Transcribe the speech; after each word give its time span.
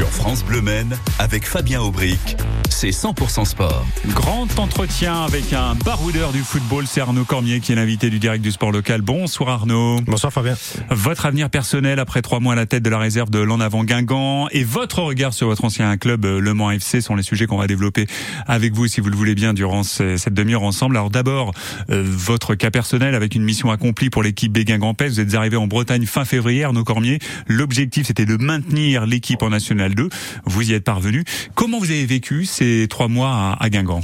Sur 0.00 0.08
France 0.08 0.42
Bleu 0.42 0.62
Men, 0.62 0.96
avec 1.18 1.46
Fabien 1.46 1.82
Aubric, 1.82 2.38
c'est 2.70 2.88
100% 2.88 3.44
sport. 3.44 3.84
Grand 4.14 4.58
entretien 4.58 5.24
avec 5.24 5.52
un 5.52 5.74
baroudeur 5.74 6.32
du 6.32 6.38
football, 6.38 6.86
c'est 6.86 7.02
Arnaud 7.02 7.26
Cormier 7.26 7.60
qui 7.60 7.72
est 7.72 7.74
l'invité 7.74 8.08
du 8.08 8.18
direct 8.18 8.42
du 8.42 8.50
sport 8.50 8.72
local. 8.72 9.02
Bonsoir 9.02 9.50
Arnaud. 9.50 10.00
Bonsoir 10.06 10.32
Fabien. 10.32 10.56
Votre 10.88 11.26
avenir 11.26 11.50
personnel 11.50 11.98
après 11.98 12.22
trois 12.22 12.40
mois 12.40 12.54
à 12.54 12.56
la 12.56 12.64
tête 12.64 12.82
de 12.82 12.88
la 12.88 12.96
réserve 12.96 13.28
de 13.28 13.40
l'En 13.40 13.60
Avant 13.60 13.84
Guingamp 13.84 14.48
et 14.52 14.64
votre 14.64 15.00
regard 15.00 15.34
sur 15.34 15.48
votre 15.48 15.66
ancien 15.66 15.94
club 15.98 16.24
euh, 16.24 16.40
Le 16.40 16.54
Mans 16.54 16.70
FC 16.70 17.02
sont 17.02 17.14
les 17.14 17.22
sujets 17.22 17.46
qu'on 17.46 17.58
va 17.58 17.66
développer 17.66 18.06
avec 18.46 18.72
vous 18.72 18.86
si 18.86 19.02
vous 19.02 19.10
le 19.10 19.16
voulez 19.16 19.34
bien 19.34 19.52
durant 19.52 19.82
cette 19.82 20.32
demi-heure 20.32 20.62
ensemble. 20.62 20.96
Alors 20.96 21.10
d'abord, 21.10 21.52
euh, 21.90 22.02
votre 22.06 22.54
cas 22.54 22.70
personnel 22.70 23.14
avec 23.14 23.34
une 23.34 23.42
mission 23.42 23.70
accomplie 23.70 24.08
pour 24.08 24.22
l'équipe 24.22 24.50
B 24.50 24.60
guingamp 24.60 24.94
Vous 24.98 25.20
êtes 25.20 25.34
arrivé 25.34 25.58
en 25.58 25.66
Bretagne 25.66 26.06
fin 26.06 26.24
février, 26.24 26.64
Arnaud 26.64 26.84
Cormier. 26.84 27.18
L'objectif 27.46 28.06
c'était 28.06 28.24
de 28.24 28.38
maintenir 28.38 29.04
l'équipe 29.04 29.42
en 29.42 29.50
National 29.50 29.89
2. 29.94 30.08
Vous 30.44 30.70
y 30.70 30.74
êtes 30.74 30.84
parvenu. 30.84 31.24
Comment 31.54 31.78
vous 31.78 31.90
avez 31.90 32.06
vécu 32.06 32.44
ces 32.44 32.86
trois 32.88 33.08
mois 33.08 33.56
à, 33.58 33.70
Guingamp? 33.70 34.02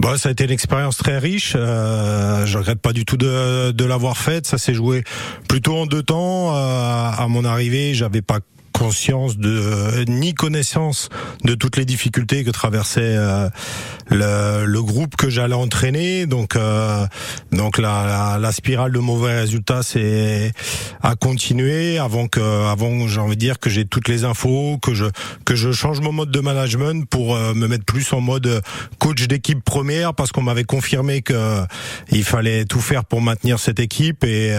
Bon, 0.00 0.16
ça 0.16 0.28
a 0.28 0.32
été 0.32 0.44
une 0.44 0.50
expérience 0.50 0.96
très 0.96 1.18
riche. 1.18 1.54
Euh, 1.56 2.44
je 2.46 2.58
regrette 2.58 2.80
pas 2.80 2.92
du 2.92 3.04
tout 3.04 3.16
de, 3.16 3.70
de 3.70 3.84
l'avoir 3.84 4.16
faite. 4.16 4.46
Ça 4.46 4.58
s'est 4.58 4.74
joué 4.74 5.04
plutôt 5.48 5.76
en 5.76 5.86
deux 5.86 6.02
temps. 6.02 6.54
Euh, 6.54 7.10
à 7.16 7.26
mon 7.28 7.44
arrivée, 7.44 7.94
j'avais 7.94 8.22
pas 8.22 8.40
conscience 8.84 9.38
de 9.38 9.48
euh, 9.48 10.04
ni 10.08 10.34
connaissance 10.34 11.08
de 11.42 11.54
toutes 11.54 11.78
les 11.78 11.86
difficultés 11.86 12.44
que 12.44 12.50
traversait 12.50 13.16
euh, 13.16 13.48
le, 14.10 14.66
le, 14.66 14.82
groupe 14.82 15.16
que 15.16 15.30
j'allais 15.30 15.54
entraîner. 15.54 16.26
Donc, 16.26 16.54
euh, 16.54 17.06
donc 17.50 17.78
la, 17.78 18.36
la, 18.38 18.52
spirale 18.52 18.92
de 18.92 18.98
mauvais 18.98 19.40
résultats 19.40 19.82
c'est 19.82 20.52
à 21.02 21.16
continuer 21.16 21.96
avant 21.96 22.28
que, 22.28 22.42
avant 22.70 23.08
j'ai 23.08 23.20
envie 23.20 23.36
de 23.36 23.40
dire 23.40 23.58
que 23.58 23.70
j'ai 23.70 23.86
toutes 23.86 24.08
les 24.08 24.26
infos, 24.26 24.76
que 24.82 24.92
je 24.92 25.06
que 25.46 25.54
je 25.54 25.72
change 25.72 26.00
mon 26.00 26.12
mode 26.12 26.30
de 26.30 26.40
management 26.40 27.08
pour 27.08 27.36
me 27.36 27.66
mettre 27.66 27.86
plus 27.86 28.12
en 28.12 28.20
mode 28.20 28.60
coach 28.98 29.26
d'équipe 29.26 29.64
première 29.64 30.12
parce 30.12 30.30
qu'on 30.30 30.42
m'avait 30.42 30.64
confirmé 30.64 31.22
que 31.22 31.62
il 32.10 32.24
fallait 32.24 32.66
tout 32.66 32.80
faire 32.80 33.06
pour 33.06 33.22
maintenir 33.22 33.58
cette 33.58 33.80
équipe 33.80 34.24
et 34.24 34.54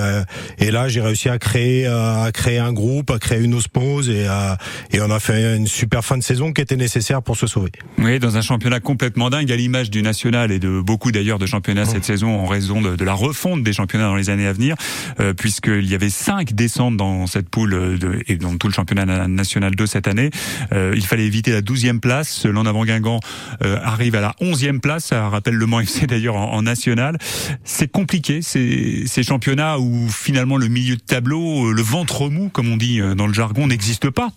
et 0.58 0.71
là 0.71 0.88
j'ai 0.88 1.02
réussi 1.02 1.30
à 1.30 1.38
créer 1.38 1.86
à 1.86 2.31
créer 2.33 2.58
un 2.58 2.73
groupe, 2.73 3.11
à 3.11 3.19
créer 3.19 3.42
une 3.42 3.53
osmose 3.53 4.09
euh, 4.27 4.55
et 4.91 5.02
on 5.02 5.11
a 5.11 5.19
fait 5.19 5.55
une 5.55 5.67
super 5.67 6.03
fin 6.03 6.17
de 6.17 6.23
saison 6.23 6.53
qui 6.53 6.61
était 6.61 6.75
nécessaire 6.75 7.21
pour 7.21 7.38
se 7.38 7.47
sauver. 7.47 7.71
Oui, 7.97 8.19
dans 8.19 8.38
un 8.38 8.41
championnat 8.41 8.80
complètement 8.80 9.30
dingue, 9.30 9.52
à 9.52 9.55
l'image 9.55 9.89
du 9.89 10.02
national 10.02 10.52
et 10.52 10.59
de 10.59 10.81
beaucoup 10.81 11.11
d'ailleurs 11.11 11.39
de 11.39 11.45
championnats 11.45 11.85
cette 11.85 12.05
saison 12.05 12.39
en 12.39 12.45
raison 12.45 12.81
de, 12.81 13.03
la 13.03 13.13
refonte 13.13 13.63
des 13.63 13.73
championnats 13.73 14.05
dans 14.05 14.16
les 14.16 14.30
années 14.30 14.47
à 14.47 14.53
venir, 14.53 14.75
euh, 15.19 15.33
puisqu'il 15.33 15.89
y 15.89 15.95
avait 15.95 16.09
cinq 16.09 16.53
descentes 16.53 16.97
dans 16.97 17.27
cette 17.27 17.49
poule 17.49 17.97
de, 17.99 18.21
et 18.27 18.36
dans 18.36 18.58
tout 18.58 18.67
le 18.67 18.73
championnat 18.73 19.27
national 19.27 19.75
2 19.75 19.86
cette 19.86 20.08
année. 20.08 20.30
Euh, 20.71 20.93
il 20.95 21.05
fallait 21.05 21.25
éviter 21.25 21.52
la 21.52 21.61
12e 21.61 21.99
place. 21.99 22.45
L'en 22.45 22.66
avant 22.66 22.86
Guingamp 22.86 23.19
euh, 23.63 23.77
arrive 23.83 24.16
à 24.16 24.21
la 24.21 24.36
11e 24.41 24.80
place. 24.80 25.05
Ça 25.05 25.30
rappelle 25.30 25.55
le 25.55 25.66
Mans 25.66 25.80
FC 25.80 26.08
d'ailleurs 26.08 26.36
en, 26.36 26.53
en, 26.53 26.61
national. 26.61 27.17
C'est 27.63 27.91
compliqué 27.91 28.41
ces, 28.41 29.03
ces 29.08 29.23
championnats 29.23 29.80
où 29.80 30.08
finalement 30.09 30.58
le 30.58 30.67
milieu 30.67 30.95
de 30.95 31.02
tableau, 31.02 31.71
le 31.71 31.81
ventre 31.81 32.30
mou 32.30 32.49
comme 32.49 32.71
on 32.71 32.77
dit 32.77 32.99
dans 33.16 33.27
le 33.27 33.33
jargon, 33.33 33.67
n'existe 33.67 33.94
pas. 33.99 34.29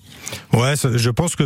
Ouais, 0.52 0.74
je 0.76 1.10
pense 1.10 1.36
que 1.36 1.44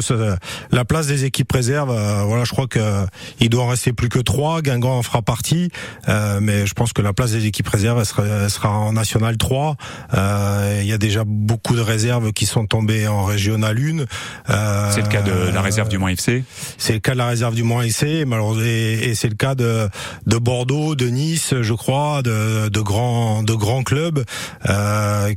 la 0.70 0.84
place 0.84 1.06
des 1.06 1.24
équipes 1.24 1.50
réserves, 1.52 1.91
euh, 1.91 2.22
voilà, 2.24 2.44
je 2.44 2.50
crois 2.50 2.66
que 2.66 3.06
il 3.41 3.48
doit 3.48 3.64
en 3.64 3.69
rester 3.69 3.92
plus 3.92 4.08
que 4.08 4.19
trois. 4.19 4.62
Guingamp 4.62 4.98
en 4.98 5.02
fera 5.02 5.22
partie, 5.22 5.70
euh, 6.08 6.41
mais 6.41 6.66
je 6.66 6.74
pense 6.74 6.92
que 6.92 7.02
la 7.02 7.12
place 7.12 7.32
des 7.32 7.46
équipes 7.46 7.69
réserves 7.69 7.98
elle 7.98 8.06
sera, 8.06 8.48
sera 8.48 8.70
en 8.70 8.92
national 8.92 9.36
3. 9.36 9.77
Euh, 10.14 10.80
il 10.82 10.88
y 10.88 10.92
a 10.92 10.98
déjà 10.98 11.24
beaucoup 11.27 11.74
de 11.74 11.80
réserves 11.80 12.32
qui 12.32 12.46
sont 12.46 12.66
tombées 12.66 13.06
en 13.08 13.24
régional 13.24 13.77
1. 13.78 14.91
c'est 14.91 15.02
le 15.02 15.08
cas 15.08 15.22
de 15.22 15.50
la 15.52 15.62
réserve 15.62 15.88
du 15.88 15.98
Mans 15.98 16.08
FC. 16.08 16.44
C'est 16.78 16.94
le 16.94 17.00
cas 17.00 17.12
de 17.12 17.19
la 17.19 17.26
réserve 17.26 17.54
du 17.54 17.62
Mans 17.62 17.82
FC, 17.82 18.24
malheureusement, 18.24 18.64
et, 18.64 19.14
c'est 19.14 19.28
le 19.28 19.34
cas 19.34 19.54
de, 19.54 19.88
de 20.26 20.36
Bordeaux, 20.38 20.94
de 20.94 21.06
Nice, 21.06 21.54
je 21.60 21.75
crois, 21.75 22.22
de, 22.22 22.69
de 22.69 22.81
grands 22.81 23.42
de 23.42 23.54
grands 23.54 23.82
clubs 23.82 24.25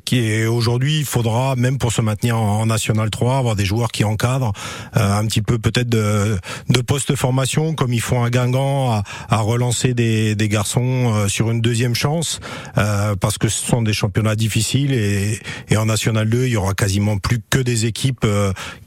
qui 0.06 0.46
aujourd'hui 0.46 1.00
il 1.00 1.06
faudra 1.06 1.56
même 1.56 1.78
pour 1.78 1.92
se 1.92 2.02
maintenir 2.02 2.38
en 2.38 2.65
National 2.66 3.10
3, 3.10 3.38
avoir 3.38 3.56
des 3.56 3.66
joueurs 3.66 3.92
qui 3.92 4.04
encadrent 4.04 4.54
euh, 4.96 5.20
un 5.20 5.26
petit 5.26 5.42
peu 5.42 5.58
peut-être 5.60 5.90
de, 5.90 6.38
de 6.70 6.82
post-formation, 6.82 7.74
comme 7.74 7.94
ils 7.94 8.02
font 8.02 8.24
à 8.24 8.30
Guingamp, 8.30 8.92
à, 8.92 9.04
à 9.30 9.38
relancer 9.38 9.94
des, 9.94 10.36
des 10.36 10.50
garçons 10.50 11.14
euh, 11.14 11.28
sur 11.28 11.52
une 11.52 11.62
deuxième 11.62 11.96
chance, 11.96 12.40
euh, 12.78 13.16
parce 13.16 13.38
que 13.38 13.48
ce 13.48 13.66
sont 13.66 13.82
des 13.82 13.94
championnats 13.94 14.36
difficiles 14.36 14.94
et, 14.94 15.40
et 15.70 15.78
en 15.78 15.86
National 15.86 16.30
2, 16.30 16.46
il 16.46 16.52
y 16.52 16.58
aura 16.58 16.74
quasiment 16.74 17.18
plus 17.18 17.40
que 17.50 17.60
des 17.60 17.86
équipes 17.86 18.26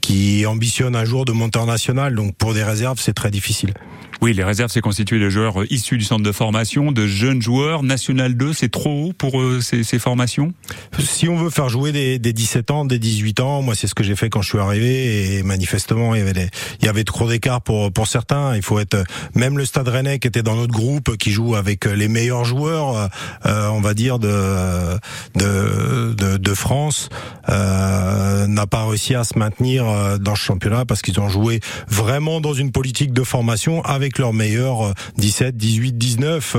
qui 0.01 0.45
ambitionnent 0.45 0.95
un 0.95 1.05
jour 1.05 1.25
de 1.25 1.31
monter 1.31 1.59
en 1.59 1.65
National. 1.65 2.15
Donc 2.15 2.35
pour 2.35 2.53
des 2.53 2.63
réserves, 2.63 2.99
c'est 2.99 3.13
très 3.13 3.31
difficile. 3.31 3.73
Oui, 4.21 4.33
les 4.33 4.43
réserves, 4.43 4.71
c'est 4.71 4.81
constitué 4.81 5.19
de 5.19 5.29
joueurs 5.29 5.63
issus 5.69 5.97
du 5.97 6.03
centre 6.03 6.23
de 6.23 6.31
formation, 6.31 6.91
de 6.91 7.07
jeunes 7.07 7.41
joueurs. 7.41 7.83
National 7.83 8.35
2, 8.35 8.53
c'est 8.53 8.69
trop 8.69 9.07
haut 9.07 9.13
pour 9.13 9.41
ces, 9.61 9.83
ces, 9.83 9.99
formations? 9.99 10.53
Si 10.99 11.27
on 11.29 11.37
veut 11.37 11.49
faire 11.49 11.69
jouer 11.69 11.91
des, 11.91 12.19
des 12.19 12.33
17 12.33 12.71
ans, 12.71 12.85
des 12.85 12.99
18 12.99 13.39
ans, 13.39 13.61
moi 13.61 13.75
c'est 13.75 13.87
ce 13.87 13.95
que 13.95 14.03
j'ai 14.03 14.15
fait 14.15 14.29
quand 14.29 14.41
je 14.41 14.49
suis 14.49 14.57
arrivé 14.57 15.37
et 15.37 15.43
manifestement 15.43 16.15
il 16.15 16.49
y 16.81 16.87
avait 16.87 17.03
trop 17.03 17.27
d'écart 17.27 17.61
pour 17.61 17.91
pour 17.91 18.07
certains. 18.07 18.55
Il 18.55 18.61
faut 18.61 18.79
être 18.79 19.03
même 19.35 19.57
le 19.57 19.65
Stade 19.65 19.87
Rennais 19.87 20.19
qui 20.19 20.27
était 20.27 20.43
dans 20.43 20.55
notre 20.55 20.73
groupe, 20.73 21.17
qui 21.17 21.31
joue 21.31 21.55
avec 21.55 21.85
les 21.85 22.07
meilleurs 22.07 22.45
joueurs, 22.45 23.09
euh, 23.45 23.67
on 23.69 23.81
va 23.81 23.93
dire 23.93 24.19
de 24.19 24.97
de 25.35 26.37
de, 26.37 26.53
France, 26.53 27.09
euh, 27.47 28.47
n'a 28.47 28.67
pas 28.67 28.85
réussi 28.85 29.15
à 29.15 29.23
se 29.23 29.37
maintenir 29.37 29.87
euh, 29.87 30.17
dans 30.17 30.35
ce 30.35 30.41
championnat 30.41 30.85
parce 30.85 31.01
qu'ils 31.01 31.19
ont 31.19 31.29
joué 31.29 31.59
vraiment 31.87 32.41
dans 32.41 32.53
une 32.53 32.71
politique 32.71 33.13
de 33.13 33.23
formation 33.23 33.81
avec 33.83 34.08
avec 34.09 34.17
leurs 34.17 34.33
meilleurs 34.33 34.95
17, 35.17 35.55
18, 35.55 35.97
19. 35.97 36.57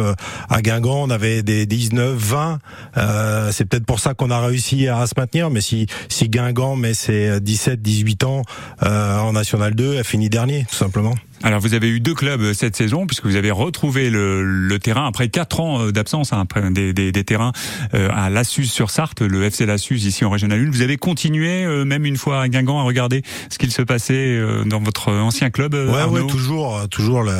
À 0.48 0.62
Guingamp, 0.62 1.02
on 1.02 1.10
avait 1.10 1.42
des 1.42 1.66
19, 1.66 2.16
20. 2.16 2.58
Euh, 2.96 3.50
c'est 3.50 3.64
peut-être 3.64 3.84
pour 3.84 3.98
ça 3.98 4.14
qu'on 4.14 4.30
a 4.30 4.40
réussi 4.40 4.86
à, 4.86 5.04
se 5.08 5.14
maintenir. 5.16 5.50
Mais 5.50 5.60
si, 5.60 5.88
si 6.08 6.28
Guingamp 6.28 6.76
met 6.76 6.94
ses 6.94 7.40
17, 7.40 7.82
18 7.82 8.24
ans 8.24 8.42
euh, 8.84 9.18
en 9.18 9.32
National 9.32 9.74
2, 9.74 9.96
elle 9.96 10.04
finit 10.04 10.28
dernier, 10.28 10.64
tout 10.70 10.76
simplement. 10.76 11.14
Alors 11.42 11.60
vous 11.60 11.72
avez 11.72 11.88
eu 11.88 12.00
deux 12.00 12.14
clubs 12.14 12.42
euh, 12.42 12.54
cette 12.54 12.76
saison 12.76 13.06
puisque 13.06 13.24
vous 13.24 13.36
avez 13.36 13.50
retrouvé 13.50 14.10
le, 14.10 14.42
le 14.42 14.78
terrain 14.78 15.06
après 15.06 15.28
quatre 15.28 15.60
ans 15.60 15.80
euh, 15.80 15.92
d'absence 15.92 16.34
hein, 16.34 16.44
des, 16.70 16.92
des, 16.92 17.12
des, 17.12 17.24
terrains 17.24 17.52
euh, 17.94 18.10
à 18.12 18.28
Lassus 18.28 18.66
sur 18.66 18.90
Sarthe, 18.90 19.22
le 19.22 19.44
FC 19.44 19.64
Lassus 19.64 19.96
ici 19.96 20.24
en 20.26 20.30
Régional 20.30 20.60
1. 20.60 20.70
Vous 20.70 20.82
avez 20.82 20.98
continué 20.98 21.66
même 21.84 22.04
une 22.04 22.16
fois 22.16 22.42
à 22.42 22.48
Guingamp 22.48 22.78
à 22.78 22.82
regarder 22.82 23.22
ce 23.48 23.58
qu'il 23.58 23.72
se 23.72 23.82
passait 23.82 24.40
dans 24.66 24.80
votre 24.80 25.12
ancien 25.12 25.50
club. 25.50 25.74
Ouais, 25.74 26.04
ouais, 26.04 26.26
toujours, 26.26 26.88
toujours. 26.88 27.22
Le, 27.22 27.32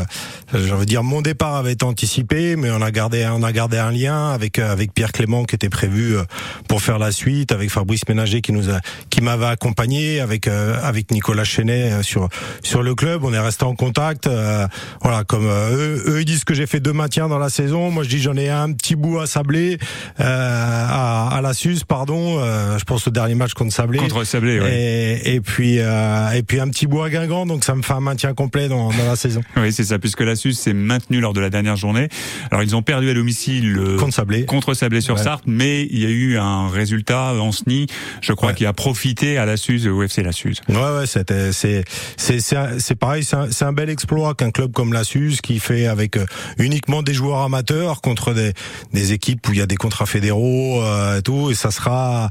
je 0.53 0.75
veux 0.75 0.87
dire, 0.87 1.03
mon 1.03 1.21
départ 1.21 1.57
avait 1.57 1.73
été 1.73 1.85
anticipé, 1.85 2.57
mais 2.57 2.71
on 2.71 2.83
a 2.83 2.91
gardé, 2.91 3.29
on 3.33 3.43
a 3.43 3.53
gardé 3.53 3.79
un 3.79 3.91
lien 3.91 4.31
avec 4.31 4.59
avec 4.59 4.93
Pierre 4.95 5.13
Clément 5.13 5.45
qui 5.45 5.55
était 5.55 5.69
prévu 5.69 6.17
pour 6.69 6.83
faire 6.83 6.99
la 6.99 7.13
suite, 7.13 7.53
avec 7.53 7.71
Fabrice 7.71 8.09
Ménager 8.09 8.41
qui 8.41 8.53
nous 8.53 8.71
a, 8.71 8.81
qui 9.11 9.21
m'avait 9.21 9.47
accompagné, 9.47 10.21
avec 10.21 10.49
avec 10.49 11.11
Nicolas 11.11 11.45
Chenet 11.45 12.03
sur 12.03 12.29
sur 12.63 12.83
le 12.83 12.95
club. 12.95 13.25
On 13.25 13.33
est 13.33 13.39
resté 13.39 13.65
en 13.65 13.75
contact 13.75 13.90
contact. 13.91 14.27
Euh, 14.27 14.67
voilà, 15.03 15.25
comme 15.25 15.47
euh, 15.47 15.99
eux, 16.07 16.21
ils 16.21 16.25
disent 16.25 16.45
que 16.45 16.55
j'ai 16.55 16.67
fait 16.67 16.81
deux 16.81 16.93
maintiens 16.93 17.29
dans 17.29 17.39
la 17.39 17.49
saison. 17.49 17.91
Moi, 17.91 18.05
je 18.05 18.09
dis 18.09 18.21
j'en 18.21 18.37
ai 18.37 18.49
un 18.49 18.73
petit 18.73 18.95
bout 18.95 19.19
à 19.19 19.27
Sablé, 19.27 19.79
euh, 20.21 20.87
à, 20.89 21.29
à, 21.37 21.41
la 21.41 21.55
Suze, 21.55 21.85
pardon. 21.85 22.41
je 22.79 22.85
pense 22.85 23.07
au 23.09 23.11
dernier 23.11 23.35
match 23.35 23.55
contre 23.55 23.73
Sablé. 23.73 23.99
Contre 23.99 24.25
Sablé, 24.25 24.61
oui. 24.61 24.69
Et, 24.71 25.35
et 25.35 25.41
puis 25.41 25.79
et 25.79 26.43
puis 26.47 26.61
un 26.61 26.69
petit 26.69 26.87
bout 26.87 27.03
à 27.03 27.11
Guingamp, 27.11 27.47
donc 27.47 27.65
ça 27.65 27.75
me 27.75 27.83
fait 27.83 27.93
un 27.93 28.01
maintien 28.01 28.35
complet 28.35 28.69
dans, 28.69 28.91
dans 28.91 29.07
la 29.07 29.17
saison. 29.17 29.41
Oui, 29.57 29.73
c'est 29.73 29.85
ça, 29.85 29.99
puisque 29.99 30.21
la 30.21 30.37
Suze 30.37 30.59
s'est 30.59 30.73
maintenue 30.73 31.21
lors 31.21 31.35
de 31.35 31.41
la 31.41 31.51
dernière 31.51 31.77
journée. 31.77 32.09
Alors 32.51 32.63
ils 32.63 32.75
ont 32.77 32.83
perdu 32.83 33.11
à 33.11 33.15
domicile 33.15 33.79
contre 33.99 34.15
Sablé, 34.15 34.47
contre 34.47 34.73
Sablé 34.73 35.01
sur 35.01 35.19
Sarthe, 35.19 35.45
mais 35.47 35.83
il 35.91 35.99
y 35.99 36.07
a 36.07 36.09
eu 36.09 36.39
un 36.39 36.69
résultat 36.69 37.35
en 37.35 37.53
SNI, 37.53 37.87
je 38.23 38.33
crois, 38.33 38.53
qui 38.55 38.65
a 38.65 38.73
profité 38.73 39.37
à 39.37 39.45
la 39.45 39.57
Suze, 39.57 39.87
au 39.87 40.03
FC 40.03 40.23
la 40.23 40.33
Suze. 40.33 40.61
Ouais, 40.69 40.77
ouais, 40.77 41.07
c'était 41.07 41.53
c'est 41.53 41.85
c'est 42.17 42.41
c'est 42.41 42.95
pareil, 42.95 43.25
c'est 43.25 43.37
un, 43.37 43.69
un 43.69 43.73
bel 43.73 43.80
exploit 43.89 44.35
qu'un 44.35 44.51
club 44.51 44.73
comme 44.73 44.93
la 44.93 45.05
SUS 45.05 45.41
qui 45.43 45.59
fait 45.59 45.87
avec 45.87 46.17
euh, 46.17 46.27
uniquement 46.59 47.03
des 47.03 47.15
joueurs 47.15 47.41
amateurs 47.41 48.01
contre 48.01 48.35
des, 48.35 49.13
équipes 49.13 49.49
où 49.49 49.53
il 49.53 49.59
y 49.59 49.63
a 49.63 49.67
des 49.67 49.77
contrats 49.77 50.07
fédéraux 50.07 50.83
euh, 50.83 51.19
et 51.19 51.23
tout 51.23 51.51
et 51.51 51.55
ça 51.55 51.71
sera 51.71 52.29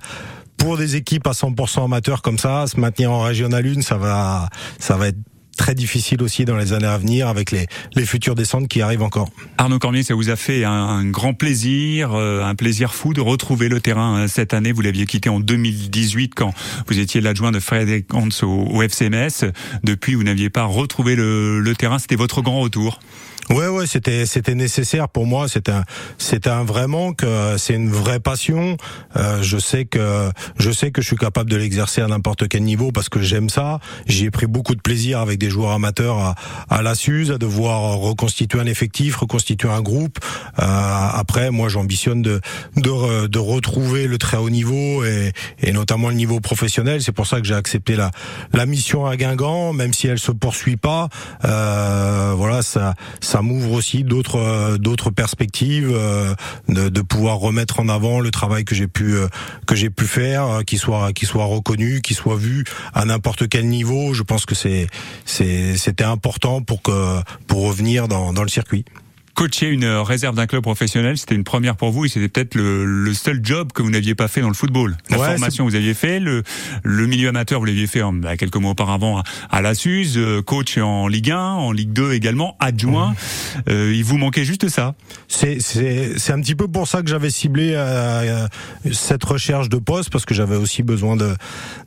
pour 0.57 0.77
des 0.77 0.97
équipes 0.97 1.25
à 1.25 1.31
100% 1.31 1.85
amateurs 1.85 2.21
comme 2.21 2.37
ça, 2.37 2.67
se 2.67 2.79
maintenir 2.79 3.11
en 3.11 3.21
régional 3.21 3.65
1, 3.65 3.81
ça 3.81 3.97
va, 3.97 4.49
ça 4.77 4.97
va 4.97 5.07
être 5.07 5.17
très 5.59 5.75
difficile 5.75 6.23
aussi 6.23 6.45
dans 6.45 6.55
les 6.55 6.71
années 6.71 6.87
à 6.87 6.97
venir 6.97 7.27
avec 7.27 7.51
les, 7.51 7.67
les 7.93 8.05
futures 8.05 8.33
descentes 8.33 8.69
qui 8.69 8.81
arrivent 8.81 9.01
encore. 9.01 9.29
Arnaud 9.57 9.77
Cormier, 9.77 10.03
ça 10.03 10.15
vous 10.15 10.29
a 10.29 10.37
fait 10.37 10.63
un, 10.63 11.03
grand 11.03 11.33
plaisir, 11.33 12.13
euh, 12.13 12.41
un 12.45 12.55
plaisir 12.55 12.93
fou 12.93 13.13
de 13.13 13.19
retrouver 13.19 13.67
le 13.67 13.81
terrain 13.81 14.19
euh, 14.19 14.27
cette 14.29 14.53
année. 14.53 14.71
Vous 14.71 14.81
l'aviez 14.81 15.05
quitté 15.05 15.27
en 15.27 15.41
2018 15.41 16.33
quand 16.33 16.53
vous 16.87 16.97
étiez 16.97 17.19
l'adjoint 17.19 17.51
de 17.51 17.59
Frédéric 17.59 18.13
Hans 18.13 18.29
au, 18.41 18.77
au 18.77 18.81
FCMS. 18.81 19.51
Depuis, 19.83 20.15
vous 20.15 20.23
n'aviez 20.23 20.49
pas 20.49 20.63
retrouvé 20.63 21.17
le, 21.17 21.59
le 21.59 21.75
terrain. 21.75 21.99
C'était 21.99 22.15
votre 22.15 22.41
grand 22.41 22.61
retour. 22.61 23.01
Ouais, 23.49 23.67
ouais, 23.67 23.87
c'était 23.87 24.27
c'était 24.27 24.53
nécessaire 24.53 25.09
pour 25.09 25.25
moi. 25.25 25.47
C'est 25.47 25.69
un 25.69 25.83
c'est 26.19 26.45
un 26.45 26.63
vraiment 26.63 27.13
que 27.13 27.57
c'est 27.57 27.73
une 27.73 27.89
vraie 27.89 28.19
passion. 28.19 28.77
Euh, 29.15 29.41
je 29.41 29.57
sais 29.57 29.85
que 29.85 30.29
je 30.59 30.69
sais 30.69 30.91
que 30.91 31.01
je 31.01 31.07
suis 31.07 31.17
capable 31.17 31.49
de 31.49 31.55
l'exercer 31.55 32.01
à 32.01 32.07
n'importe 32.07 32.47
quel 32.47 32.61
niveau 32.61 32.91
parce 32.91 33.09
que 33.09 33.21
j'aime 33.21 33.49
ça. 33.49 33.79
J'y 34.05 34.25
ai 34.25 34.31
pris 34.31 34.45
beaucoup 34.45 34.75
de 34.75 34.81
plaisir 34.81 35.19
avec 35.19 35.39
des 35.39 35.49
joueurs 35.49 35.71
amateurs 35.71 36.19
à, 36.19 36.35
à 36.69 36.83
la 36.83 36.93
Suze, 36.93 37.31
à 37.31 37.39
devoir 37.39 37.97
reconstituer 37.97 38.59
un 38.59 38.67
effectif, 38.67 39.15
reconstituer 39.15 39.69
un 39.69 39.81
groupe. 39.81 40.19
Euh, 40.59 40.63
après, 40.63 41.49
moi, 41.49 41.69
j'ambitionne 41.69 42.21
de, 42.21 42.41
de 42.75 43.25
de 43.25 43.39
retrouver 43.39 44.05
le 44.05 44.19
très 44.19 44.37
haut 44.37 44.51
niveau 44.51 45.03
et, 45.03 45.33
et 45.59 45.71
notamment 45.71 46.09
le 46.09 46.15
niveau 46.15 46.39
professionnel. 46.39 47.01
C'est 47.01 47.13
pour 47.13 47.25
ça 47.25 47.41
que 47.41 47.47
j'ai 47.47 47.55
accepté 47.55 47.95
la 47.95 48.11
la 48.53 48.67
mission 48.67 49.07
à 49.07 49.17
Guingamp, 49.17 49.73
même 49.73 49.91
si 49.93 50.05
elle 50.05 50.19
se 50.19 50.31
poursuit 50.31 50.77
pas. 50.77 51.09
Euh, 51.45 52.33
voilà, 52.37 52.61
ça 52.61 52.93
ça 53.21 53.38
m'ouvre 53.41 53.71
aussi 53.73 54.03
d'autres 54.03 54.37
euh, 54.37 54.77
d'autres 54.77 55.09
perspectives 55.09 55.91
euh, 55.91 56.33
de, 56.67 56.89
de, 56.89 57.01
pouvoir 57.01 57.37
remettre 57.37 57.79
en 57.79 57.89
avant 57.89 58.19
le 58.19 58.31
travail 58.31 58.65
que 58.65 58.75
j'ai 58.75 58.87
pu 58.87 59.15
euh, 59.15 59.27
que 59.65 59.75
j'ai 59.75 59.89
pu 59.89 60.05
faire, 60.05 60.61
qui 60.65 60.77
soit 60.77 61.13
qui 61.13 61.25
soit 61.25 61.45
reconnu, 61.45 62.01
qui 62.01 62.13
soit 62.13 62.35
vu 62.35 62.63
à 62.93 63.05
n'importe 63.05 63.47
quel 63.47 63.67
niveau. 63.67 64.13
Je 64.13 64.23
pense 64.23 64.45
que 64.45 64.55
c'est 64.55 64.87
c'était 65.25 66.03
important 66.03 66.61
pour 66.61 66.81
que 66.81 67.21
pour 67.47 67.67
revenir 67.67 68.07
dans 68.07 68.33
dans 68.33 68.43
le 68.43 68.49
circuit 68.49 68.85
coacher 69.35 69.67
une 69.67 69.85
réserve 69.85 70.35
d'un 70.35 70.47
club 70.47 70.63
professionnel, 70.63 71.17
c'était 71.17 71.35
une 71.35 71.43
première 71.43 71.75
pour 71.75 71.91
vous 71.91 72.05
et 72.05 72.09
c'était 72.09 72.27
peut-être 72.27 72.55
le, 72.55 72.85
le, 72.85 73.13
seul 73.13 73.39
job 73.43 73.71
que 73.73 73.81
vous 73.81 73.89
n'aviez 73.89 74.15
pas 74.15 74.27
fait 74.27 74.41
dans 74.41 74.47
le 74.47 74.53
football. 74.53 74.97
La 75.09 75.17
formation 75.17 75.65
vous 75.65 75.75
aviez 75.75 75.93
fait, 75.93 76.19
le, 76.19 76.43
le 76.83 77.07
milieu 77.07 77.29
amateur 77.29 77.59
vous 77.59 77.65
l'aviez 77.65 77.87
fait 77.87 78.01
en, 78.01 78.13
bah, 78.13 78.37
quelques 78.37 78.55
mois 78.57 78.71
auparavant 78.71 79.21
à, 79.49 79.61
la 79.61 79.73
Suze, 79.73 80.17
euh, 80.17 80.41
coach 80.41 80.77
en 80.77 81.07
Ligue 81.07 81.31
1, 81.31 81.39
en 81.39 81.71
Ligue 81.71 81.93
2 81.93 82.13
également, 82.13 82.57
adjoint. 82.59 83.11
Mmh. 83.11 83.59
Euh, 83.69 83.93
il 83.95 84.03
vous 84.03 84.17
manquait 84.17 84.45
juste 84.45 84.69
ça. 84.69 84.95
C'est 85.27 85.59
c'est 85.59 86.31
un 86.31 86.41
petit 86.41 86.55
peu 86.55 86.67
pour 86.67 86.87
ça 86.87 87.01
que 87.01 87.09
j'avais 87.09 87.29
ciblé 87.29 87.73
euh, 87.75 88.47
cette 88.91 89.23
recherche 89.23 89.69
de 89.69 89.77
poste 89.77 90.09
parce 90.09 90.25
que 90.25 90.33
j'avais 90.33 90.55
aussi 90.55 90.83
besoin 90.83 91.15
de 91.15 91.35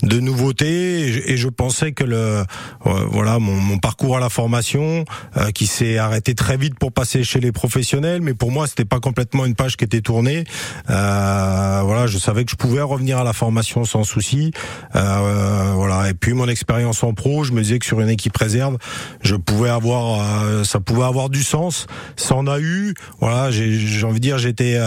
de 0.02 0.20
nouveautés 0.20 1.30
et 1.30 1.36
je, 1.36 1.48
pensais 1.48 1.92
que 1.92 2.04
le 2.04 2.16
euh, 2.16 2.44
voilà 3.10 3.38
mon, 3.38 3.54
mon, 3.54 3.78
parcours 3.78 4.16
à 4.16 4.20
la 4.20 4.28
formation 4.28 5.04
euh, 5.36 5.50
qui 5.50 5.66
s'est 5.66 5.98
arrêté 5.98 6.34
très 6.34 6.56
vite 6.56 6.78
pour 6.78 6.92
passer 6.92 7.24
chez 7.24 7.31
les 7.40 7.52
professionnels, 7.52 8.20
mais 8.22 8.34
pour 8.34 8.50
moi 8.50 8.66
c'était 8.66 8.84
pas 8.84 9.00
complètement 9.00 9.44
une 9.44 9.54
page 9.54 9.76
qui 9.76 9.84
était 9.84 10.00
tournée. 10.00 10.44
Euh, 10.90 11.80
voilà, 11.84 12.06
je 12.06 12.18
savais 12.18 12.44
que 12.44 12.50
je 12.50 12.56
pouvais 12.56 12.80
revenir 12.80 13.18
à 13.18 13.24
la 13.24 13.32
formation 13.32 13.84
sans 13.84 14.04
souci. 14.04 14.52
Euh, 14.94 15.72
voilà, 15.74 16.10
et 16.10 16.14
puis 16.14 16.32
mon 16.32 16.48
expérience 16.48 17.02
en 17.02 17.14
pro, 17.14 17.44
je 17.44 17.52
me 17.52 17.62
disais 17.62 17.78
que 17.78 17.86
sur 17.86 18.00
une 18.00 18.08
équipe 18.08 18.36
réserve, 18.36 18.78
je 19.22 19.36
pouvais 19.36 19.70
avoir, 19.70 20.42
euh, 20.44 20.64
ça 20.64 20.80
pouvait 20.80 21.04
avoir 21.04 21.28
du 21.30 21.42
sens. 21.42 21.86
Ça 22.16 22.34
en 22.34 22.46
a 22.46 22.60
eu. 22.60 22.94
Voilà, 23.20 23.50
j'ai 23.50 24.04
envie 24.04 24.20
de 24.20 24.24
dire, 24.24 24.38
j'étais, 24.38 24.78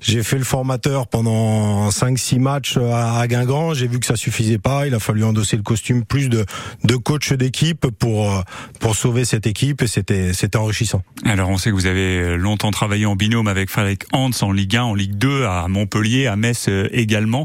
j'ai 0.00 0.22
fait 0.22 0.38
le 0.38 0.44
formateur 0.44 1.06
pendant 1.06 1.88
5-6 1.90 2.38
matchs 2.38 2.76
à, 2.76 3.20
à 3.20 3.26
Guingamp. 3.26 3.74
J'ai 3.74 3.86
vu 3.86 4.00
que 4.00 4.06
ça 4.06 4.16
suffisait 4.16 4.58
pas. 4.58 4.86
Il 4.86 4.94
a 4.94 5.00
fallu 5.00 5.24
endosser 5.24 5.56
le 5.56 5.62
costume 5.62 6.04
plus 6.04 6.28
de, 6.28 6.44
de 6.84 6.96
coach 6.96 7.32
d'équipe 7.32 7.86
pour 7.98 8.42
pour 8.80 8.94
sauver 8.94 9.24
cette 9.24 9.46
équipe 9.46 9.82
et 9.82 9.86
c'était 9.86 10.32
c'était 10.32 10.58
enrichissant. 10.58 11.02
Alors 11.24 11.48
on 11.48 11.58
sait 11.58 11.70
que 11.70 11.75
vous 11.76 11.84
avez 11.84 12.20
euh, 12.20 12.36
longtemps 12.36 12.70
travaillé 12.70 13.04
en 13.04 13.16
binôme 13.16 13.48
avec 13.48 13.68
Frédéric 13.68 14.04
Hans 14.12 14.30
en 14.40 14.50
Ligue 14.50 14.76
1, 14.76 14.82
en 14.82 14.94
Ligue 14.94 15.16
2, 15.18 15.44
à 15.44 15.68
Montpellier, 15.68 16.26
à 16.26 16.34
Metz 16.34 16.68
euh, 16.68 16.88
également. 16.90 17.44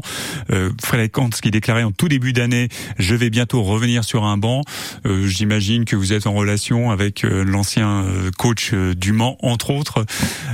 Euh, 0.50 0.70
Frédéric 0.82 1.18
Hans 1.18 1.28
qui 1.28 1.50
déclarait 1.50 1.82
en 1.82 1.92
tout 1.92 2.08
début 2.08 2.32
d'année, 2.32 2.68
je 2.98 3.14
vais 3.14 3.28
bientôt 3.28 3.62
revenir 3.62 4.04
sur 4.04 4.24
un 4.24 4.38
banc. 4.38 4.62
Euh, 5.04 5.26
J'imagine 5.26 5.84
que 5.84 5.96
vous 5.96 6.14
êtes 6.14 6.26
en 6.26 6.32
relation 6.32 6.90
avec 6.90 7.24
l'ancien 7.24 8.06
coach 8.38 8.72
du 8.72 9.12
Mans, 9.12 9.36
entre 9.42 9.70
autres. 9.70 10.06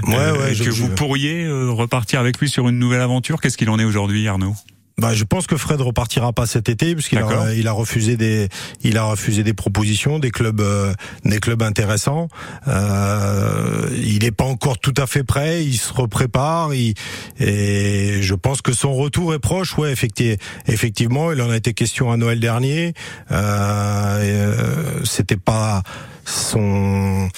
Ouais, 0.07 0.17
ouais, 0.17 0.55
que 0.55 0.71
vous 0.71 0.89
pourriez 0.89 1.47
repartir 1.49 2.19
avec 2.19 2.39
lui 2.39 2.49
sur 2.49 2.69
une 2.69 2.79
nouvelle 2.79 3.01
aventure. 3.01 3.41
Qu'est-ce 3.41 3.57
qu'il 3.57 3.71
en 3.71 3.79
est 3.79 3.85
aujourd'hui, 3.85 4.27
Arnaud? 4.27 4.55
Bah, 4.99 5.15
je 5.15 5.25
pense 5.25 5.47
que 5.47 5.56
Fred 5.56 5.81
repartira 5.81 6.33
pas 6.33 6.47
cet 6.47 6.69
été 6.69 6.95
puisqu'il 6.95 7.19
a, 7.19 7.55
il 7.55 7.69
a 7.69 7.73
refusé 7.73 8.17
des, 8.17 8.49
il 8.83 8.99
a 8.99 9.05
refusé 9.05 9.45
des 9.45 9.55
propositions, 9.55 10.19
des 10.19 10.33
clubs, 10.33 10.61
euh, 10.61 10.93
des 11.25 11.39
clubs 11.39 11.62
intéressants. 11.62 12.29
Euh, 12.67 13.89
il 13.97 14.25
n'est 14.25 14.33
pas 14.33 14.45
encore 14.45 14.79
tout 14.79 14.95
à 14.97 15.06
fait 15.06 15.23
prêt, 15.23 15.65
il 15.65 15.77
se 15.77 15.93
reprépare. 15.93 16.75
Il, 16.75 16.95
et 17.39 18.21
je 18.23 18.35
pense 18.35 18.61
que 18.61 18.73
son 18.73 18.93
retour 18.93 19.35
est 19.35 19.39
proche. 19.39 19.79
Ouais, 19.79 19.93
effectivement, 19.93 20.37
effectivement, 20.67 21.33
il 21.33 21.41
en 21.43 21.50
a 21.50 21.56
été 21.56 21.75
question 21.75 22.11
à 22.11 22.17
Noël 22.17 22.41
dernier. 22.41 22.95
Euh, 23.31 24.19
euh 24.19 25.05
C'était 25.05 25.37
pas 25.37 25.83
son 26.29 27.29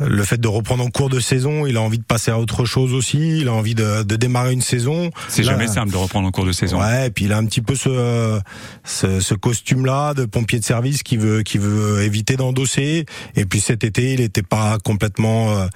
le 0.00 0.24
fait 0.24 0.40
de 0.40 0.48
reprendre 0.48 0.84
en 0.84 0.90
cours 0.90 1.08
de 1.08 1.20
saison, 1.20 1.66
il 1.66 1.76
a 1.76 1.80
envie 1.80 1.98
de 1.98 2.04
passer 2.04 2.30
à 2.30 2.38
autre 2.38 2.64
chose 2.64 2.92
aussi, 2.94 3.38
il 3.38 3.48
a 3.48 3.52
envie 3.52 3.74
de, 3.74 4.02
de 4.02 4.16
démarrer 4.16 4.52
une 4.52 4.60
saison. 4.60 5.10
C'est 5.28 5.44
jamais 5.44 5.68
simple 5.68 5.92
de 5.92 5.96
reprendre 5.96 6.26
en 6.26 6.30
cours 6.30 6.46
de 6.46 6.52
saison. 6.52 6.80
Ouais, 6.80 7.06
et 7.06 7.10
puis 7.10 7.26
il 7.26 7.32
a 7.32 7.36
un 7.36 7.44
petit 7.44 7.60
peu 7.60 7.76
ce 7.76 8.40
ce, 8.84 9.20
ce 9.20 9.34
costume 9.34 9.86
là 9.86 10.14
de 10.14 10.24
pompier 10.24 10.58
de 10.58 10.64
service 10.64 11.02
qui 11.02 11.16
veut 11.16 11.42
qui 11.42 11.58
veut 11.58 12.02
éviter 12.02 12.36
d'endosser 12.36 13.06
et 13.36 13.44
puis 13.44 13.60
cet 13.60 13.84
été, 13.84 14.14
il 14.14 14.20
n'était 14.20 14.42
pas 14.42 14.78
complètement 14.82 15.58
euh, 15.58 15.66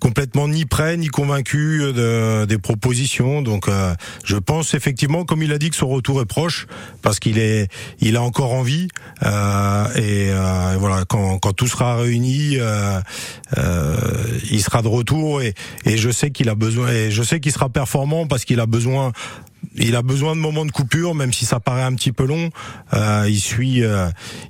complètement 0.00 0.48
ni 0.48 0.64
prêt 0.64 0.96
ni 0.96 1.08
convaincu 1.08 1.80
de, 1.92 2.44
des 2.44 2.58
propositions 2.58 3.42
donc 3.42 3.68
euh, 3.68 3.94
je 4.24 4.36
pense 4.36 4.74
effectivement 4.74 5.24
comme 5.24 5.42
il 5.42 5.52
a 5.52 5.58
dit 5.58 5.70
que 5.70 5.76
son 5.76 5.88
retour 5.88 6.20
est 6.20 6.26
proche 6.26 6.66
parce 7.02 7.18
qu'il 7.18 7.38
est 7.38 7.68
il 8.00 8.16
a 8.16 8.22
encore 8.22 8.52
envie 8.52 8.88
euh, 9.24 9.94
et 9.96 10.30
voilà 10.78 11.04
quand 11.08 11.38
quand 11.38 11.52
tout 11.52 11.66
sera 11.66 12.06
euh, 12.58 13.00
euh, 13.56 13.96
il 14.50 14.62
sera 14.62 14.82
de 14.82 14.88
retour 14.88 15.42
et, 15.42 15.54
et 15.84 15.96
je 15.96 16.10
sais 16.10 16.30
qu'il 16.30 16.48
a 16.48 16.54
besoin 16.54 16.90
et 16.90 17.10
je 17.10 17.22
sais 17.22 17.40
qu'il 17.40 17.52
sera 17.52 17.68
performant 17.68 18.26
parce 18.26 18.44
qu'il 18.44 18.60
a 18.60 18.66
besoin 18.66 19.12
il 19.76 19.96
a 19.96 20.02
besoin 20.02 20.36
de 20.36 20.40
moments 20.40 20.66
de 20.66 20.70
coupure, 20.70 21.14
même 21.14 21.32
si 21.32 21.46
ça 21.46 21.58
paraît 21.58 21.82
un 21.82 21.94
petit 21.94 22.12
peu 22.12 22.26
long. 22.26 22.50
Euh, 22.92 23.26
il 23.28 23.40
suit, 23.40 23.82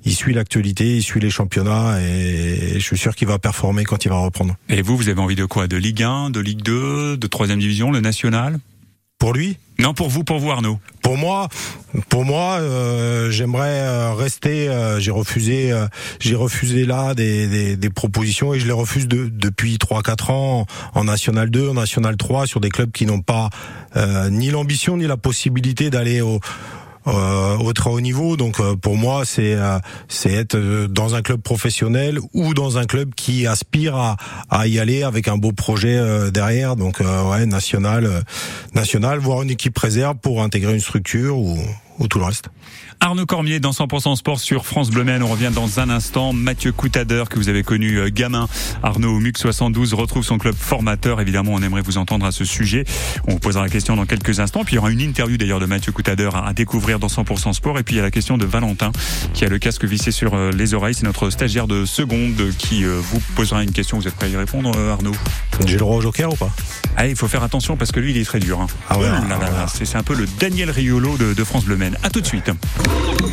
il 0.04 0.14
suit 0.14 0.34
l'actualité, 0.34 0.96
il 0.96 1.02
suit 1.02 1.20
les 1.20 1.30
championnats, 1.30 2.00
et, 2.02 2.74
je 2.74 2.80
suis 2.80 2.98
sûr 2.98 3.14
qu'il 3.14 3.28
va 3.28 3.38
performer 3.38 3.84
quand 3.84 4.04
il 4.04 4.08
va 4.08 4.18
reprendre. 4.18 4.56
Et 4.68 4.82
vous, 4.82 4.96
vous 4.96 5.08
avez 5.08 5.20
envie 5.20 5.36
de 5.36 5.44
quoi? 5.46 5.68
De 5.68 5.76
Ligue 5.76 6.02
1, 6.02 6.30
de 6.30 6.40
Ligue 6.40 6.62
2, 6.62 7.16
de 7.16 7.26
troisième 7.28 7.60
division, 7.60 7.92
le 7.92 8.00
national? 8.00 8.58
Pour 9.18 9.32
lui 9.32 9.58
non, 9.80 9.92
pour 9.92 10.08
vous, 10.08 10.22
pour 10.22 10.38
vous, 10.38 10.52
Arnaud. 10.52 10.78
Pour 11.02 11.16
moi, 11.18 11.48
pour 12.08 12.24
moi, 12.24 12.58
euh, 12.60 13.30
j'aimerais 13.32 13.80
euh, 13.80 14.14
rester. 14.14 14.68
Euh, 14.68 15.00
j'ai 15.00 15.10
refusé, 15.10 15.74
j'ai 16.20 16.36
refusé 16.36 16.86
là 16.86 17.14
des, 17.14 17.48
des, 17.48 17.76
des, 17.76 17.90
propositions 17.90 18.54
et 18.54 18.60
je 18.60 18.66
les 18.66 18.72
refuse 18.72 19.08
de, 19.08 19.28
depuis 19.28 19.78
trois 19.78 20.02
quatre 20.02 20.30
ans 20.30 20.66
en 20.94 21.04
National 21.04 21.50
2, 21.50 21.70
en 21.70 21.74
National 21.74 22.16
3 22.16 22.46
sur 22.46 22.60
des 22.60 22.68
clubs 22.68 22.92
qui 22.92 23.04
n'ont 23.04 23.20
pas 23.20 23.50
ni 24.30 24.50
l'ambition 24.50 24.96
ni 24.96 25.06
la 25.06 25.16
possibilité 25.16 25.90
d'aller 25.90 26.20
au 26.20 26.36
euh, 26.36 26.38
au 27.06 27.72
très 27.72 27.90
haut 27.90 28.00
niveau. 28.00 28.36
Donc 28.36 28.60
euh, 28.60 28.76
pour 28.76 28.96
moi, 28.96 29.24
c'est 29.24 29.54
euh, 29.54 29.78
c'est 30.08 30.32
être 30.32 30.56
dans 30.86 31.14
un 31.14 31.22
club 31.22 31.40
professionnel 31.40 32.18
ou 32.32 32.54
dans 32.54 32.78
un 32.78 32.84
club 32.84 33.14
qui 33.14 33.46
aspire 33.46 33.96
à, 33.96 34.16
à 34.50 34.66
y 34.66 34.78
aller 34.78 35.02
avec 35.02 35.28
un 35.28 35.36
beau 35.36 35.52
projet 35.52 36.00
derrière. 36.30 36.76
Donc 36.76 37.00
ouais, 37.00 37.46
national, 37.46 38.22
national, 38.74 39.18
voire 39.18 39.42
une 39.42 39.50
équipe 39.50 39.76
réserve 39.78 40.16
pour 40.16 40.42
intégrer 40.42 40.74
une 40.74 40.80
structure 40.80 41.38
ou, 41.38 41.58
ou 41.98 42.08
tout 42.08 42.18
le 42.18 42.24
reste. 42.24 42.48
Arnaud 43.00 43.26
Cormier 43.26 43.60
dans 43.60 43.70
100% 43.70 44.16
Sport 44.16 44.40
sur 44.40 44.64
France 44.64 44.90
Bleu 44.90 45.04
On 45.22 45.26
revient 45.26 45.50
dans 45.54 45.80
un 45.80 45.90
instant. 45.90 46.32
Mathieu 46.32 46.72
Coutader, 46.72 47.24
que 47.28 47.36
vous 47.36 47.48
avez 47.48 47.62
connu 47.62 47.98
euh, 47.98 48.08
gamin. 48.10 48.48
Arnaud 48.82 49.20
MUC 49.20 49.36
72 49.36 49.94
retrouve 49.94 50.24
son 50.24 50.38
club 50.38 50.54
formateur. 50.54 51.20
Évidemment, 51.20 51.52
on 51.52 51.62
aimerait 51.62 51.82
vous 51.82 51.98
entendre 51.98 52.24
à 52.26 52.32
ce 52.32 52.44
sujet. 52.44 52.84
On 53.26 53.32
vous 53.32 53.38
posera 53.38 53.62
la 53.62 53.68
question 53.68 53.96
dans 53.96 54.06
quelques 54.06 54.40
instants. 54.40 54.64
Puis 54.64 54.74
il 54.74 54.76
y 54.76 54.78
aura 54.78 54.90
une 54.90 55.00
interview 55.00 55.36
d'ailleurs 55.36 55.60
de 55.60 55.66
Mathieu 55.66 55.92
Coutader 55.92 56.30
à 56.32 56.52
découvrir 56.52 56.98
dans 56.98 57.08
100% 57.08 57.52
Sport. 57.52 57.78
Et 57.78 57.82
puis 57.82 57.96
il 57.96 57.98
y 57.98 58.00
a 58.00 58.04
la 58.04 58.10
question 58.10 58.38
de 58.38 58.46
Valentin 58.46 58.90
qui 59.34 59.44
a 59.44 59.48
le 59.48 59.58
casque 59.58 59.84
vissé 59.84 60.10
sur 60.10 60.34
euh, 60.34 60.50
les 60.50 60.74
oreilles. 60.74 60.94
C'est 60.94 61.04
notre 61.04 61.30
stagiaire 61.30 61.66
de 61.66 61.84
seconde 61.84 62.50
qui 62.58 62.84
euh, 62.84 63.00
vous 63.00 63.20
posera 63.36 63.62
une 63.62 63.72
question. 63.72 63.98
Vous 63.98 64.08
êtes 64.08 64.14
prêt 64.14 64.26
à 64.26 64.30
y 64.30 64.36
répondre, 64.36 64.76
Arnaud? 64.90 65.14
J'ai 65.66 65.74
le 65.74 65.78
droit 65.80 65.96
au 65.96 66.00
joker 66.00 66.32
ou 66.32 66.36
pas? 66.36 66.50
Ah, 66.96 67.06
il 67.06 67.16
faut 67.16 67.28
faire 67.28 67.42
attention 67.42 67.76
parce 67.76 67.92
que 67.92 68.00
lui, 68.00 68.12
il 68.12 68.16
est 68.16 68.24
très 68.24 68.40
dur. 68.40 68.60
Hein. 68.60 68.66
Ah 68.88 68.98
ouais. 68.98 69.08
C'est 69.72 69.96
un 69.96 70.02
peu 70.02 70.14
le 70.14 70.26
Daniel 70.40 70.70
Riolo 70.70 71.16
de, 71.16 71.34
de 71.34 71.44
France 71.44 71.64
Bleu 71.64 71.76
À 72.02 72.10
tout 72.10 72.20
de 72.20 72.26
suite. 72.26 72.50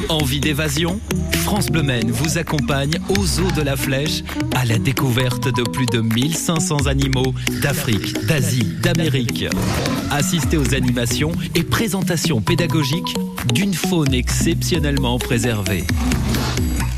Envie 0.10 0.40
d'évasion? 0.40 1.00
France 1.44 1.68
Bleu 1.68 1.82
vous 2.08 2.38
accompagne 2.38 3.00
aux 3.10 3.40
eaux 3.40 3.52
de 3.56 3.62
la 3.62 3.76
Flèche 3.76 4.24
à 4.56 4.66
la 4.66 4.78
découverte 4.78 5.48
de 5.54 5.64
plus 5.64 5.86
de 5.86 6.00
1500 6.02 6.88
animaux 6.88 7.34
d'Afrique, 7.62 8.26
d'Asie, 8.26 8.68
d'Amérique. 8.82 9.46
Assistez 10.10 10.58
aux 10.58 10.74
animations 10.74 11.32
et 11.56 11.64
présentations 11.64 12.42
pédagogiques 12.42 13.16
d'une 13.54 13.74
faune 13.74 14.14
exceptionnellement 14.14 15.18
préservée. 15.18 15.86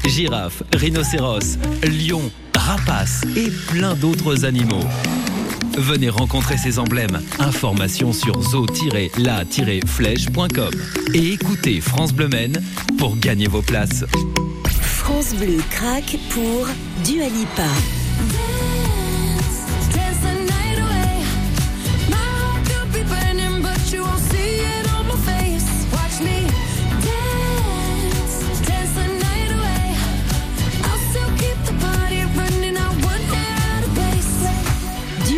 Girafes, 0.05 0.63
rhinocéros, 0.75 1.57
lions, 1.83 2.31
rapaces 2.55 3.22
et 3.36 3.50
plein 3.72 3.95
d'autres 3.95 4.45
animaux. 4.45 4.83
Venez 5.77 6.10
rencontrer 6.10 6.58
ces 6.58 6.79
emblèmes. 6.79 7.22
Information 7.39 8.13
sur 8.13 8.41
zo-la-flèche.com 8.41 10.72
et 11.13 11.34
écoutez 11.34 11.82
France 11.82 12.13
Bleu 12.13 12.29
pour 12.98 13.17
gagner 13.17 13.48
vos 13.48 13.62
places. 13.62 14.05
France 14.82 15.36
Bleu 15.36 15.62
craque 15.70 16.17
pour 16.29 16.65
Dualipa. 17.03 17.67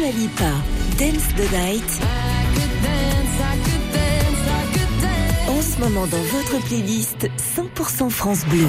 Dance 0.05 1.27
the 1.35 1.51
Night. 1.51 1.99
En 5.47 5.61
ce 5.63 5.79
moment 5.79 6.05
dans 6.05 6.21
votre 6.21 6.63
playlist 6.67 7.27
100% 7.57 8.11
France 8.11 8.45
Bleu. 8.45 8.67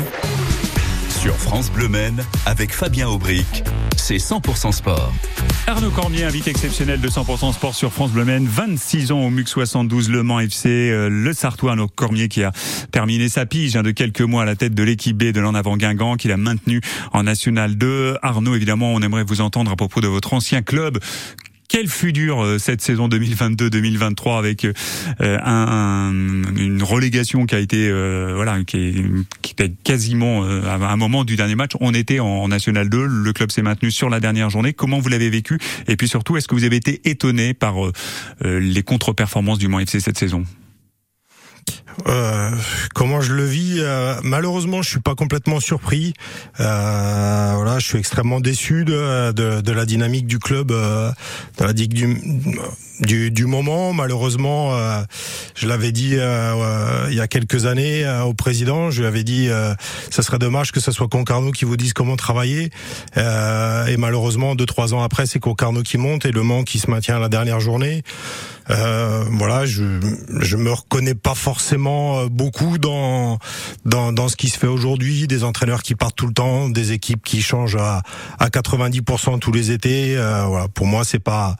Sur 1.10 1.34
France 1.34 1.70
Bleu 1.70 1.88
Maine, 1.88 2.24
avec 2.46 2.72
Fabien 2.72 3.08
Aubric, 3.08 3.64
c'est 3.98 4.16
100% 4.16 4.72
sport. 4.72 5.12
Arnaud 5.68 5.90
Cormier, 5.90 6.22
invité 6.22 6.50
exceptionnel 6.50 7.00
de 7.00 7.08
100% 7.08 7.52
sport 7.52 7.74
sur 7.74 7.92
France 7.92 8.12
Bleu 8.12 8.24
Maine, 8.24 8.46
26 8.46 9.10
ans 9.10 9.22
au 9.22 9.30
MUC 9.30 9.48
72 9.48 10.08
Le 10.10 10.22
Mans 10.22 10.38
FC, 10.38 10.68
euh, 10.68 11.08
le 11.08 11.32
Sartois 11.32 11.72
Arnaud 11.72 11.88
Cormier 11.88 12.28
qui 12.28 12.44
a 12.44 12.52
terminé 12.92 13.28
sa 13.28 13.46
pige 13.46 13.74
hein, 13.74 13.82
de 13.82 13.90
quelques 13.90 14.20
mois 14.20 14.42
à 14.42 14.44
la 14.44 14.54
tête 14.54 14.74
de 14.74 14.82
l'équipe 14.84 15.16
B 15.16 15.32
de 15.32 15.40
l'en 15.40 15.56
avant 15.56 15.76
Guingamp, 15.76 16.14
qu'il 16.14 16.30
a 16.30 16.36
maintenu 16.36 16.80
en 17.12 17.24
National 17.24 17.76
2. 17.76 18.18
Arnaud, 18.22 18.54
évidemment, 18.54 18.94
on 18.94 19.00
aimerait 19.00 19.24
vous 19.24 19.40
entendre 19.40 19.72
à 19.72 19.76
propos 19.76 20.00
de 20.00 20.06
votre 20.06 20.34
ancien 20.34 20.62
club 20.62 21.00
quelle 21.68 21.88
fut 21.88 22.12
dure 22.12 22.42
euh, 22.42 22.58
cette 22.58 22.80
saison 22.80 23.08
2022-2023 23.08 24.38
avec 24.38 24.64
euh, 24.64 24.72
un, 25.20 26.12
une 26.56 26.82
relégation 26.82 27.46
qui 27.46 27.54
a 27.54 27.58
été 27.58 27.88
euh, 27.88 28.32
voilà 28.34 28.62
qui, 28.64 29.04
qui, 29.42 29.52
était 29.52 29.72
quasiment 29.84 30.44
à 30.44 30.74
un 30.74 30.96
moment 30.96 31.24
du 31.24 31.36
dernier 31.36 31.54
match. 31.54 31.72
On 31.80 31.94
était 31.94 32.20
en, 32.20 32.48
National 32.48 32.88
2, 32.88 33.06
le 33.06 33.32
club 33.32 33.50
s'est 33.50 33.62
maintenu 33.62 33.90
sur 33.90 34.10
la 34.10 34.20
dernière 34.20 34.50
journée. 34.50 34.72
Comment 34.72 34.98
vous 34.98 35.08
l'avez 35.08 35.30
vécu? 35.30 35.58
Et 35.88 35.96
puis 35.96 36.08
surtout, 36.08 36.36
est-ce 36.36 36.48
que 36.48 36.54
vous 36.54 36.64
avez 36.64 36.76
été 36.76 37.00
étonné 37.04 37.54
par 37.54 37.76
les 38.42 38.82
contre-performances 38.82 39.58
du 39.58 39.68
Mans 39.68 39.80
FC 39.80 40.00
cette 40.00 40.18
saison? 40.18 40.44
Euh, 42.06 42.50
comment 42.94 43.20
je 43.20 43.32
le 43.32 43.44
vis 43.44 43.76
euh, 43.78 44.14
Malheureusement, 44.22 44.82
je 44.82 44.90
suis 44.90 45.00
pas 45.00 45.14
complètement 45.14 45.60
surpris. 45.60 46.14
Euh, 46.60 47.52
voilà, 47.56 47.78
je 47.78 47.86
suis 47.86 47.98
extrêmement 47.98 48.40
déçu 48.40 48.84
de, 48.84 49.32
de, 49.32 49.60
de 49.60 49.72
la 49.72 49.86
dynamique 49.86 50.26
du 50.26 50.38
club, 50.38 50.70
euh, 50.70 51.10
de 51.58 51.64
la 51.64 51.72
du, 51.72 51.86
du, 53.00 53.30
du 53.30 53.46
moment. 53.46 53.92
Malheureusement, 53.92 54.74
euh, 54.74 55.02
je 55.54 55.66
l'avais 55.66 55.92
dit 55.92 56.16
il 56.16 57.14
y 57.14 57.20
a 57.20 57.26
quelques 57.28 57.66
années 57.66 58.06
au 58.24 58.34
président. 58.34 58.90
Je 58.90 59.00
lui 59.00 59.08
avais 59.08 59.24
dit, 59.24 59.48
ça 60.10 60.22
serait 60.22 60.38
dommage 60.38 60.72
que 60.72 60.80
ce 60.80 60.92
soit 60.92 61.08
Concarneau 61.08 61.52
qui 61.52 61.64
vous 61.64 61.76
dise 61.76 61.92
comment 61.92 62.16
travailler. 62.16 62.70
et 63.16 63.96
malheureusement, 63.96 64.54
deux 64.54 64.66
trois 64.66 64.94
ans 64.94 65.02
après, 65.02 65.26
c'est 65.26 65.40
Concarneau 65.40 65.82
qui 65.82 65.98
monte 65.98 66.26
et 66.26 66.32
Le 66.32 66.42
Mans 66.42 66.64
qui 66.64 66.78
se 66.78 66.90
maintient 66.90 67.16
à 67.16 67.20
la 67.20 67.28
dernière 67.28 67.60
journée. 67.60 68.02
Euh, 68.70 69.24
voilà, 69.30 69.64
je 69.64 69.84
je 70.40 70.56
me 70.56 70.72
reconnais 70.72 71.14
pas 71.14 71.34
forcément 71.34 72.18
euh, 72.18 72.28
beaucoup 72.28 72.78
dans 72.78 73.38
dans, 73.84 74.12
dans 74.12 74.28
ce 74.28 74.34
qui 74.36 74.48
se 74.48 74.58
fait 74.58 74.66
aujourd'hui, 74.66 75.28
des 75.28 75.44
entraîneurs 75.44 75.82
qui 75.82 75.94
partent 75.94 76.16
tout 76.16 76.26
le 76.26 76.32
temps, 76.32 76.68
des 76.68 76.90
équipes 76.90 77.22
qui 77.22 77.42
changent 77.42 77.76
à 77.76 78.02
à 78.40 78.48
90% 78.48 79.38
tous 79.38 79.52
les 79.52 79.70
étés. 79.70 80.16
Euh, 80.16 80.46
voilà, 80.46 80.66
pour 80.68 80.86
moi 80.86 81.04
c'est 81.04 81.20
pas 81.20 81.56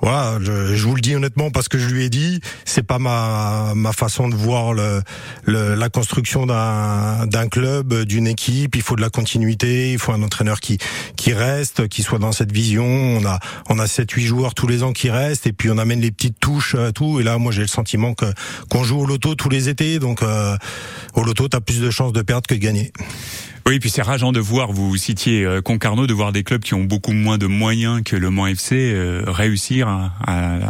voilà, 0.00 0.38
je, 0.74 0.86
vous 0.86 0.94
le 0.94 1.00
dis 1.00 1.14
honnêtement 1.14 1.50
parce 1.50 1.68
que 1.68 1.78
je 1.78 1.88
lui 1.88 2.04
ai 2.04 2.10
dit, 2.10 2.40
c'est 2.64 2.82
pas 2.82 2.98
ma 2.98 3.72
ma 3.74 3.92
façon 3.92 4.28
de 4.28 4.34
voir 4.34 4.72
le, 4.72 5.02
le 5.44 5.74
la 5.74 5.88
construction 5.88 6.46
d'un 6.46 7.26
d'un 7.26 7.48
club, 7.48 8.04
d'une 8.04 8.26
équipe. 8.26 8.76
Il 8.76 8.82
faut 8.82 8.96
de 8.96 9.00
la 9.00 9.10
continuité, 9.10 9.92
il 9.92 9.98
faut 9.98 10.12
un 10.12 10.22
entraîneur 10.22 10.60
qui 10.60 10.78
qui 11.16 11.32
reste, 11.32 11.88
qui 11.88 12.02
soit 12.02 12.18
dans 12.18 12.32
cette 12.32 12.52
vision. 12.52 12.84
On 12.84 13.24
a 13.26 13.38
on 13.68 13.78
a 13.78 13.86
sept 13.86 14.10
huit 14.12 14.26
joueurs 14.26 14.54
tous 14.54 14.66
les 14.66 14.82
ans 14.82 14.92
qui 14.92 15.10
restent 15.10 15.46
et 15.46 15.52
puis 15.52 15.70
on 15.70 15.78
amène 15.78 16.00
les 16.00 16.10
petits 16.10 16.32
touche 16.32 16.74
à 16.74 16.92
tout. 16.92 17.20
Et 17.20 17.22
là, 17.22 17.38
moi, 17.38 17.52
j'ai 17.52 17.62
le 17.62 17.68
sentiment 17.68 18.14
que 18.14 18.26
qu'on 18.70 18.84
joue 18.84 19.00
au 19.00 19.06
loto 19.06 19.34
tous 19.34 19.48
les 19.48 19.68
étés, 19.68 19.98
donc 19.98 20.22
euh, 20.22 20.56
au 21.14 21.22
loto, 21.22 21.48
t'as 21.48 21.60
plus 21.60 21.80
de 21.80 21.90
chances 21.90 22.12
de 22.12 22.22
perdre 22.22 22.46
que 22.46 22.54
de 22.54 22.60
gagner. 22.60 22.92
Oui, 23.66 23.78
puis 23.78 23.88
c'est 23.88 24.02
rageant 24.02 24.30
de 24.30 24.40
voir, 24.40 24.72
vous 24.72 24.94
citiez 24.98 25.42
euh, 25.42 25.62
Concarneau, 25.62 26.06
de 26.06 26.12
voir 26.12 26.32
des 26.32 26.42
clubs 26.42 26.62
qui 26.62 26.74
ont 26.74 26.84
beaucoup 26.84 27.12
moins 27.12 27.38
de 27.38 27.46
moyens 27.46 28.02
que 28.04 28.14
le 28.14 28.28
Mans 28.28 28.46
FC 28.46 28.92
euh, 28.92 29.22
réussir 29.26 29.88
à, 29.88 30.12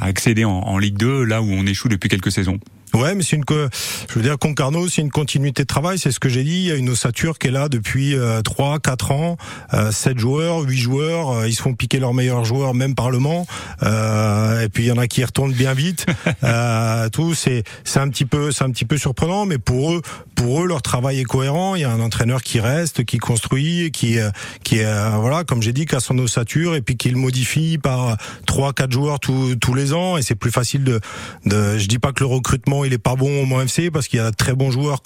accéder 0.01 0.45
en 0.45 0.79
Ligue 0.79 0.97
2, 0.97 1.25
là 1.25 1.43
où 1.43 1.51
on 1.51 1.67
échoue 1.67 1.89
depuis 1.89 2.09
quelques 2.09 2.31
saisons. 2.31 2.61
Ouais, 2.95 3.15
mais 3.15 3.23
c'est 3.25 3.37
une, 3.37 3.45
je 3.49 4.15
veux 4.15 4.23
dire, 4.23 4.39
Concarneau, 4.39 4.89
c'est 4.89 5.03
une 5.03 5.11
continuité 5.11 5.63
de 5.63 5.67
travail. 5.67 5.99
C'est 5.99 6.13
ce 6.13 6.21
que 6.21 6.29
j'ai 6.29 6.45
dit. 6.45 6.59
Il 6.59 6.67
y 6.67 6.73
a 6.73 6.77
une 6.77 6.91
ossature 6.91 7.39
qui 7.39 7.49
est 7.49 7.51
là 7.51 7.69
depuis 7.69 8.15
euh, 8.15 8.41
3, 8.41 8.79
4 8.79 9.11
ans, 9.11 9.37
euh, 9.73 9.91
7 9.91 10.19
joueurs, 10.19 10.61
8 10.61 10.77
joueurs. 10.77 11.31
Euh, 11.31 11.49
ils 11.49 11.55
se 11.55 11.63
font 11.63 11.75
piquer 11.75 11.99
leurs 11.99 12.15
meilleurs 12.15 12.45
joueurs, 12.45 12.73
même 12.73 12.95
par 12.95 13.11
le 13.11 13.19
Mans. 13.19 13.47
Euh, 13.83 14.63
et 14.63 14.69
puis 14.69 14.85
il 14.85 14.87
y 14.87 14.93
en 14.93 14.99
a 14.99 15.09
qui 15.09 15.25
retournent 15.25 15.53
bien 15.53 15.75
vite. 15.75 16.07
euh, 16.45 17.09
tout, 17.09 17.35
c'est, 17.35 17.65
c'est 17.83 17.99
un 17.99 18.09
petit 18.09 18.27
peu, 18.27 18.53
c'est 18.53 18.65
un 18.65 18.71
petit 18.71 18.85
peu 18.85 18.97
surprenant, 18.97 19.45
mais 19.45 19.59
pour 19.59 19.93
eux, 19.93 20.03
pour 20.35 20.63
eux, 20.63 20.67
leur 20.67 20.83
travail 20.83 21.21
est 21.21 21.25
cohérent. 21.25 21.75
Il 21.75 21.83
y 21.83 21.85
a 21.85 21.91
un 21.91 22.01
entraîneur 22.01 22.43
qui 22.43 22.61
reste, 22.61 23.05
qui 23.05 23.19
construit, 23.19 23.91
qui, 23.91 24.19
euh, 24.19 24.31
qui 24.63 24.83
euh, 24.83 25.11
voilà, 25.19 25.43
comme 25.45 25.63
j'ai 25.63 25.73
dit, 25.73 25.87
qui 25.87 25.97
a 25.97 26.01
son 26.01 26.19
ossature 26.19 26.75
et 26.75 26.83
puis 26.83 26.97
qui 26.97 27.11
le 27.11 27.17
modifie 27.17 27.79
par 27.79 28.17
3, 28.47 28.73
4 28.73 28.93
joueurs 28.93 29.21
tous, 29.21 29.57
tous 29.57 29.75
les 29.75 29.93
ans. 29.95 30.17
Et 30.17 30.23
c'est 30.23 30.35
plus 30.35 30.51
facile 30.53 30.85
de, 30.85 31.01
de, 31.47 31.79
je 31.79 31.89
dis 31.89 31.99
pas 31.99 32.13
que 32.13 32.21
le 32.21 32.29
recrutement 32.29 32.84
il 32.85 32.93
est 32.93 32.99
pas 32.99 33.17
bon 33.17 33.43
au 33.43 33.47
Mans 33.47 33.61
FC 33.61 33.91
parce 33.91 34.09
qu'il 34.09 34.19
y 34.19 34.23
a 34.23 34.31
de 34.31 34.37
très 34.37 34.55
bons 34.55 34.71
joueurs 34.71 35.01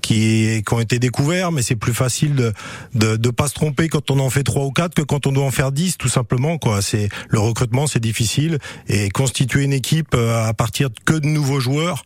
qui, 0.00 0.62
ont 0.70 0.80
été 0.80 0.98
découverts, 0.98 1.52
mais 1.52 1.62
c'est 1.62 1.76
plus 1.76 1.94
facile 1.94 2.34
de, 2.34 2.52
de, 2.94 3.30
pas 3.30 3.48
se 3.48 3.54
tromper 3.54 3.88
quand 3.88 4.10
on 4.10 4.18
en 4.18 4.30
fait 4.30 4.42
trois 4.42 4.64
ou 4.64 4.70
quatre 4.70 4.94
que 4.94 5.02
quand 5.02 5.26
on 5.26 5.32
doit 5.32 5.44
en 5.44 5.50
faire 5.50 5.72
dix, 5.72 5.98
tout 5.98 6.08
simplement. 6.08 6.58
Quoi, 6.58 6.82
c'est 6.82 7.08
le 7.28 7.38
recrutement, 7.38 7.86
c'est 7.86 8.00
difficile 8.00 8.58
et 8.88 9.10
constituer 9.10 9.64
une 9.64 9.72
équipe 9.72 10.14
euh, 10.14 10.48
à 10.48 10.54
partir 10.54 10.88
que 11.04 11.14
de 11.14 11.26
nouveaux 11.26 11.60
joueurs, 11.60 12.04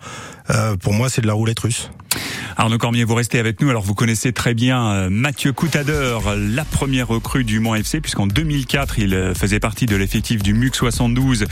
euh, 0.50 0.76
pour 0.76 0.92
moi, 0.92 1.08
c'est 1.08 1.22
de 1.22 1.26
la 1.26 1.34
roulette 1.34 1.60
russe. 1.60 1.90
Arnaud 2.56 2.78
Cormier, 2.78 3.02
vous 3.02 3.14
restez 3.14 3.38
avec 3.40 3.60
nous. 3.60 3.70
Alors 3.70 3.82
vous 3.82 3.94
connaissez 3.94 4.32
très 4.32 4.54
bien 4.54 4.86
euh, 4.86 5.10
Mathieu 5.10 5.52
Coutadeur, 5.52 6.36
la 6.36 6.64
première 6.64 7.08
recrue 7.08 7.42
du 7.42 7.58
Mans 7.58 7.74
FC, 7.74 8.00
puisqu'en 8.00 8.26
2004 8.28 8.98
il 9.00 9.32
faisait 9.34 9.58
partie 9.58 9.86
de 9.86 9.96
l'effectif 9.96 10.42
du 10.42 10.54
MUC 10.54 10.74
72, 10.74 11.46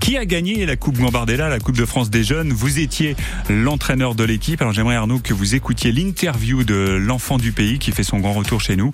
qui 0.00 0.16
a 0.16 0.24
gagné 0.24 0.66
la 0.66 0.76
Coupe 0.76 0.98
Gambardella, 0.98 1.48
la 1.48 1.60
Coupe 1.60 1.76
de 1.76 1.84
France 1.84 2.10
des 2.10 2.24
jeunes? 2.24 2.52
Vous 2.52 2.80
étiez 2.80 3.14
l'entraîneur 3.48 4.14
de 4.14 4.24
l'équipe. 4.24 4.60
Alors 4.60 4.72
j'aimerais 4.72 4.96
Arnaud 4.96 5.18
que 5.18 5.34
vous 5.34 5.54
écoutiez 5.54 5.92
l'interview 5.92 6.64
de 6.64 6.98
l'enfant 7.00 7.38
du 7.38 7.52
pays 7.52 7.78
qui 7.78 7.92
fait 7.92 8.02
son 8.02 8.18
grand 8.18 8.32
retour 8.32 8.60
chez 8.60 8.76
nous, 8.76 8.92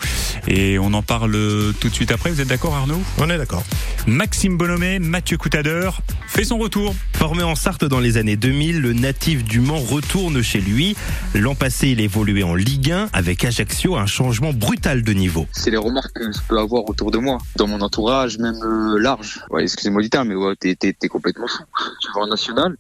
et 0.48 0.78
on 0.78 0.92
en 0.94 1.02
parle 1.02 1.32
tout 1.80 1.88
de 1.88 1.94
suite 1.94 2.10
après. 2.10 2.30
Vous 2.30 2.40
êtes 2.40 2.48
d'accord 2.48 2.74
Arnaud? 2.74 3.00
On 3.18 3.30
est 3.30 3.38
d'accord. 3.38 3.64
Maxime 4.06 4.56
Bonhomé, 4.56 4.98
Mathieu 4.98 5.36
Coutadeur 5.36 6.02
fait 6.26 6.44
son 6.44 6.58
retour. 6.58 6.94
Formé 7.14 7.42
en 7.42 7.54
Sarthe 7.54 7.84
dans 7.84 8.00
les 8.00 8.16
années 8.16 8.36
2000, 8.36 8.80
le 8.80 8.92
natif 8.92 9.44
du 9.44 9.60
Mans 9.60 9.78
retourne 9.78 10.42
chez 10.42 10.60
lui. 10.60 10.96
L'an 11.34 11.54
passé, 11.54 11.88
il 11.88 12.00
évoluait 12.00 12.42
en 12.42 12.54
Ligue 12.54 12.90
1 12.90 13.08
avec 13.12 13.44
Ajaccio, 13.44 13.96
un 13.96 14.06
changement 14.06 14.52
brutal 14.52 15.02
de 15.02 15.12
niveau. 15.12 15.46
C'est 15.52 15.70
les 15.70 15.76
remarques 15.76 16.12
que 16.12 16.32
je 16.32 16.38
peux 16.48 16.58
avoir 16.58 16.88
autour 16.88 17.10
de 17.10 17.18
moi, 17.18 17.38
dans 17.56 17.66
mon 17.66 17.80
entourage, 17.80 18.38
même 18.38 18.60
euh, 18.62 18.98
large. 18.98 19.40
Ouais, 19.50 19.62
excusez-moi 19.62 20.02
du 20.02 20.10
terme, 20.10 20.28
mais 20.28 20.34
ouais, 20.34 20.54
t'es, 20.58 20.74
t'es, 20.74 20.92
t'es 20.92 21.08
complètement 21.08 21.46
fou. 21.46 21.62
Tu 22.00 22.08
vas 22.14 22.22
en 22.22 22.26
national, 22.26 22.76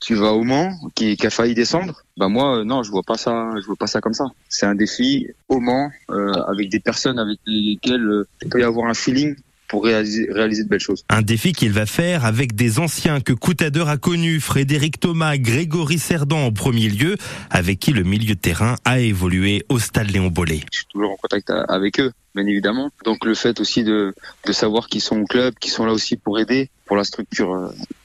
tu 0.00 0.14
vas 0.14 0.32
au 0.32 0.44
Mans, 0.44 0.72
qui, 0.94 1.16
qui 1.16 1.26
a 1.26 1.30
failli 1.30 1.54
descendre? 1.54 2.02
Bah 2.16 2.28
moi, 2.28 2.58
euh, 2.58 2.64
non, 2.64 2.82
je 2.82 2.90
vois 2.90 3.02
pas 3.02 3.16
ça, 3.16 3.50
je 3.60 3.66
vois 3.66 3.76
pas 3.76 3.86
ça 3.86 4.00
comme 4.00 4.14
ça. 4.14 4.26
C'est 4.48 4.66
un 4.66 4.74
défi 4.74 5.28
au 5.48 5.60
Mans, 5.60 5.90
euh, 6.10 6.32
avec 6.48 6.70
des 6.70 6.80
personnes 6.80 7.18
avec 7.18 7.38
lesquelles 7.46 8.06
euh, 8.06 8.28
il 8.42 8.48
peut 8.48 8.60
y 8.60 8.64
avoir 8.64 8.88
un 8.88 8.94
feeling 8.94 9.34
pour 9.68 9.84
réaliser, 9.84 10.26
réaliser, 10.30 10.64
de 10.64 10.68
belles 10.68 10.80
choses. 10.80 11.04
Un 11.10 11.20
défi 11.20 11.52
qu'il 11.52 11.72
va 11.72 11.84
faire 11.84 12.24
avec 12.24 12.54
des 12.54 12.78
anciens 12.78 13.20
que 13.20 13.34
Coutadeur 13.34 13.88
a 13.90 13.98
connus, 13.98 14.40
Frédéric 14.40 14.98
Thomas, 14.98 15.36
Grégory 15.36 15.98
Cerdan 15.98 16.38
en 16.38 16.52
premier 16.52 16.88
lieu, 16.88 17.16
avec 17.50 17.78
qui 17.78 17.92
le 17.92 18.02
milieu 18.02 18.34
de 18.34 18.40
terrain 18.40 18.76
a 18.86 18.98
évolué 19.00 19.64
au 19.68 19.78
stade 19.78 20.10
Léon 20.10 20.28
Bollet. 20.28 20.60
Je 20.72 20.78
suis 20.78 20.86
toujours 20.86 21.10
en 21.10 21.16
contact 21.16 21.50
avec 21.68 22.00
eux, 22.00 22.12
bien 22.34 22.46
évidemment. 22.46 22.90
Donc 23.04 23.26
le 23.26 23.34
fait 23.34 23.60
aussi 23.60 23.84
de, 23.84 24.14
de 24.46 24.52
savoir 24.52 24.88
qu'ils 24.88 25.02
sont 25.02 25.20
au 25.20 25.26
club, 25.26 25.54
qu'ils 25.60 25.72
sont 25.72 25.84
là 25.84 25.92
aussi 25.92 26.16
pour 26.16 26.38
aider, 26.38 26.70
pour 26.86 26.96
la 26.96 27.04
structure, 27.04 27.52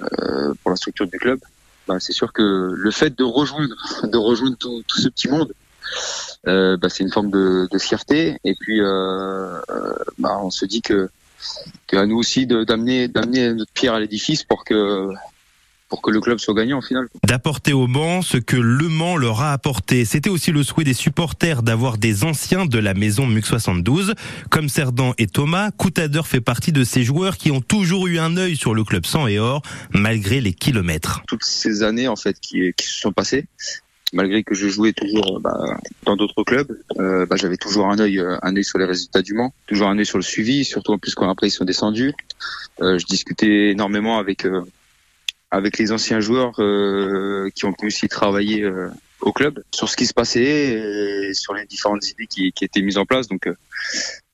euh, 0.02 0.54
pour 0.62 0.72
la 0.72 0.76
structure 0.76 1.08
du 1.08 1.18
club, 1.18 1.40
bah, 1.88 1.98
c'est 2.00 2.14
sûr 2.14 2.34
que 2.34 2.72
le 2.74 2.92
fait 2.92 3.16
de 3.18 3.24
rejoindre, 3.24 3.76
tout, 4.60 5.00
ce 5.00 5.10
petit 5.10 5.28
monde, 5.28 5.54
euh, 6.48 6.78
bah, 6.78 6.90
c'est 6.90 7.04
une 7.04 7.12
forme 7.12 7.32
de, 7.32 7.68
de, 7.72 7.78
fierté. 7.78 8.38
Et 8.44 8.56
puis, 8.60 8.80
euh, 8.82 9.60
bah, 10.18 10.40
on 10.42 10.50
se 10.50 10.66
dit 10.66 10.82
que 10.82 11.10
à 11.92 12.06
nous 12.06 12.18
aussi 12.18 12.48
d'amener 12.48 13.08
d'amener 13.08 13.54
notre 13.54 13.72
pierre 13.72 13.94
à 13.94 14.00
l'édifice 14.00 14.44
pour 14.44 14.64
que 14.64 15.10
pour 15.94 16.02
que 16.02 16.10
le 16.10 16.22
club 16.22 16.40
soit 16.40 16.56
gagnant 16.56 16.80
en 16.80 16.82
finale. 16.82 17.08
D'apporter 17.24 17.72
au 17.72 17.86
Mans 17.86 18.24
ce 18.24 18.38
que 18.38 18.56
Le 18.56 18.90
Mans 18.90 19.16
leur 19.16 19.42
a 19.42 19.54
apporté. 19.54 20.06
C'était 20.06 20.32
aussi 20.32 20.52
le 20.52 20.64
souhait 20.64 20.84
des 20.84 20.96
supporters 20.96 21.62
d'avoir 21.62 22.00
des 22.00 22.24
anciens 22.24 22.66
de 22.66 22.80
la 22.80 22.96
maison 22.96 23.28
MUC 23.28 23.46
72. 23.46 24.16
Comme 24.50 24.70
Cerdan 24.70 25.14
et 25.20 25.28
Thomas, 25.28 25.70
Coutadeur 25.70 26.26
fait 26.26 26.42
partie 26.42 26.72
de 26.72 26.84
ces 26.84 27.04
joueurs 27.04 27.38
qui 27.38 27.52
ont 27.52 27.62
toujours 27.62 28.08
eu 28.08 28.18
un 28.18 28.38
œil 28.38 28.56
sur 28.56 28.74
le 28.74 28.84
club 28.84 29.06
sang 29.06 29.28
et 29.28 29.38
or, 29.38 29.62
malgré 29.92 30.42
les 30.42 30.54
kilomètres. 30.54 31.22
Toutes 31.28 31.44
ces 31.44 31.84
années 31.84 32.08
en 32.08 32.16
fait 32.16 32.40
qui, 32.40 32.74
qui 32.76 32.88
se 32.88 33.00
sont 33.00 33.12
passées, 33.12 33.46
malgré 34.14 34.44
que 34.44 34.56
je 34.56 34.68
jouais 34.70 34.94
toujours 34.94 35.42
bah, 35.42 35.78
dans 36.08 36.16
d'autres 36.16 36.44
clubs, 36.44 36.76
euh, 36.98 37.28
bah, 37.28 37.36
j'avais 37.36 37.58
toujours 37.58 37.86
un 37.92 38.00
œil, 38.00 38.20
un 38.42 38.56
œil 38.56 38.64
sur 38.64 38.80
les 38.80 38.86
résultats 38.86 39.22
du 39.22 39.36
Mans, 39.36 39.54
toujours 39.68 39.90
un 39.90 40.00
œil 40.00 40.08
sur 40.08 40.18
le 40.18 40.24
suivi, 40.24 40.66
surtout 40.66 40.94
en 40.94 40.98
plus 40.98 41.14
quand 41.14 41.30
après 41.30 41.50
ils 41.50 41.52
sont 41.52 41.66
descendus. 41.66 42.14
Euh, 42.82 42.98
je 42.98 43.06
discutais 43.06 43.70
énormément 43.70 44.18
avec 44.18 44.48
euh, 44.48 44.64
avec 45.54 45.78
les 45.78 45.92
anciens 45.92 46.20
joueurs 46.20 46.60
euh, 46.60 47.50
qui 47.54 47.66
ont 47.66 47.74
pu 47.74 47.88
aussi 47.88 48.08
travailler 48.08 48.68
au 49.24 49.32
club 49.32 49.64
sur 49.74 49.90
ce 49.90 49.96
qui 49.96 50.06
se 50.06 50.14
passait 50.14 51.30
et 51.30 51.34
sur 51.34 51.54
les 51.54 51.66
différentes 51.66 52.08
idées 52.10 52.28
qui, 52.28 52.52
qui 52.52 52.66
étaient 52.66 52.82
mises 52.82 52.98
en 52.98 53.06
place. 53.06 53.28
Donc, 53.28 53.48
euh, 53.48 53.56